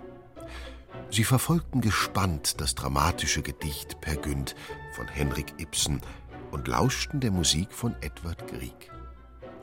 [1.12, 4.56] Sie verfolgten gespannt das dramatische Gedicht Per Günd
[4.96, 6.02] von Henrik Ibsen
[6.50, 8.92] und lauschten der Musik von Edward Grieg.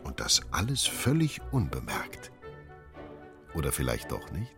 [0.04, 2.30] Und das alles völlig unbemerkt.
[3.54, 4.54] Oder vielleicht doch nicht?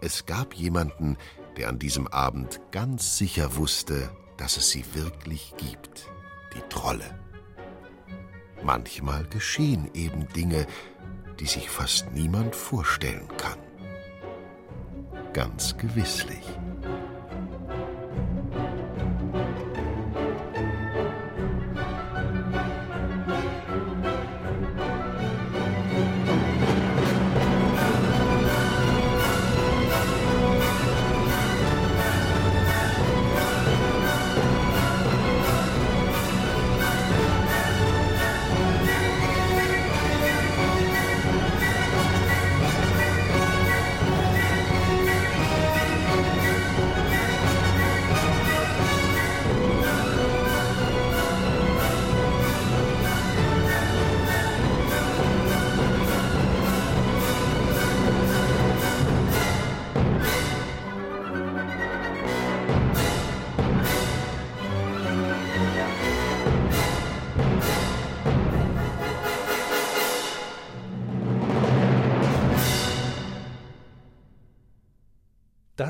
[0.00, 1.16] Es gab jemanden,
[1.56, 6.06] der an diesem Abend ganz sicher wusste, dass es sie wirklich gibt,
[6.54, 7.18] die Trolle.
[8.62, 10.66] Manchmal geschehen eben Dinge,
[11.40, 13.58] die sich fast niemand vorstellen kann.
[15.32, 16.44] Ganz gewisslich.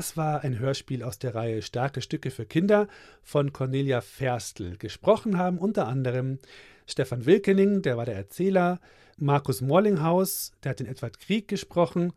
[0.09, 2.87] Das war ein Hörspiel aus der Reihe Starke Stücke für Kinder
[3.21, 4.75] von Cornelia Ferstl.
[4.75, 6.39] Gesprochen haben unter anderem
[6.87, 8.79] Stefan Wilkening, der war der Erzähler,
[9.17, 12.11] Markus Morlinghaus, der hat den Edward Krieg gesprochen,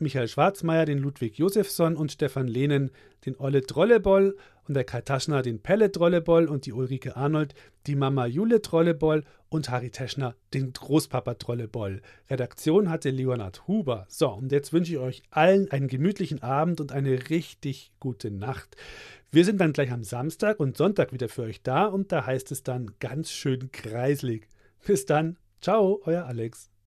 [0.00, 2.90] Michael Schwarzmeier, den Ludwig Josefsson und Stefan Lehnen,
[3.24, 4.36] den Olle Trolleboll
[4.66, 7.54] und der Kai Taschner, den Pelle Trolleboll und die Ulrike Arnold,
[7.86, 12.02] die Mama Jule Trolleboll und Harry Teschner, den Großpapa Trolleboll.
[12.28, 14.06] Redaktion hatte Leonhard Huber.
[14.08, 18.76] So, und jetzt wünsche ich euch allen einen gemütlichen Abend und eine richtig gute Nacht.
[19.30, 22.52] Wir sind dann gleich am Samstag und Sonntag wieder für euch da und da heißt
[22.52, 24.48] es dann ganz schön kreislig.
[24.86, 25.36] Bis dann.
[25.60, 26.75] Ciao, euer Alex.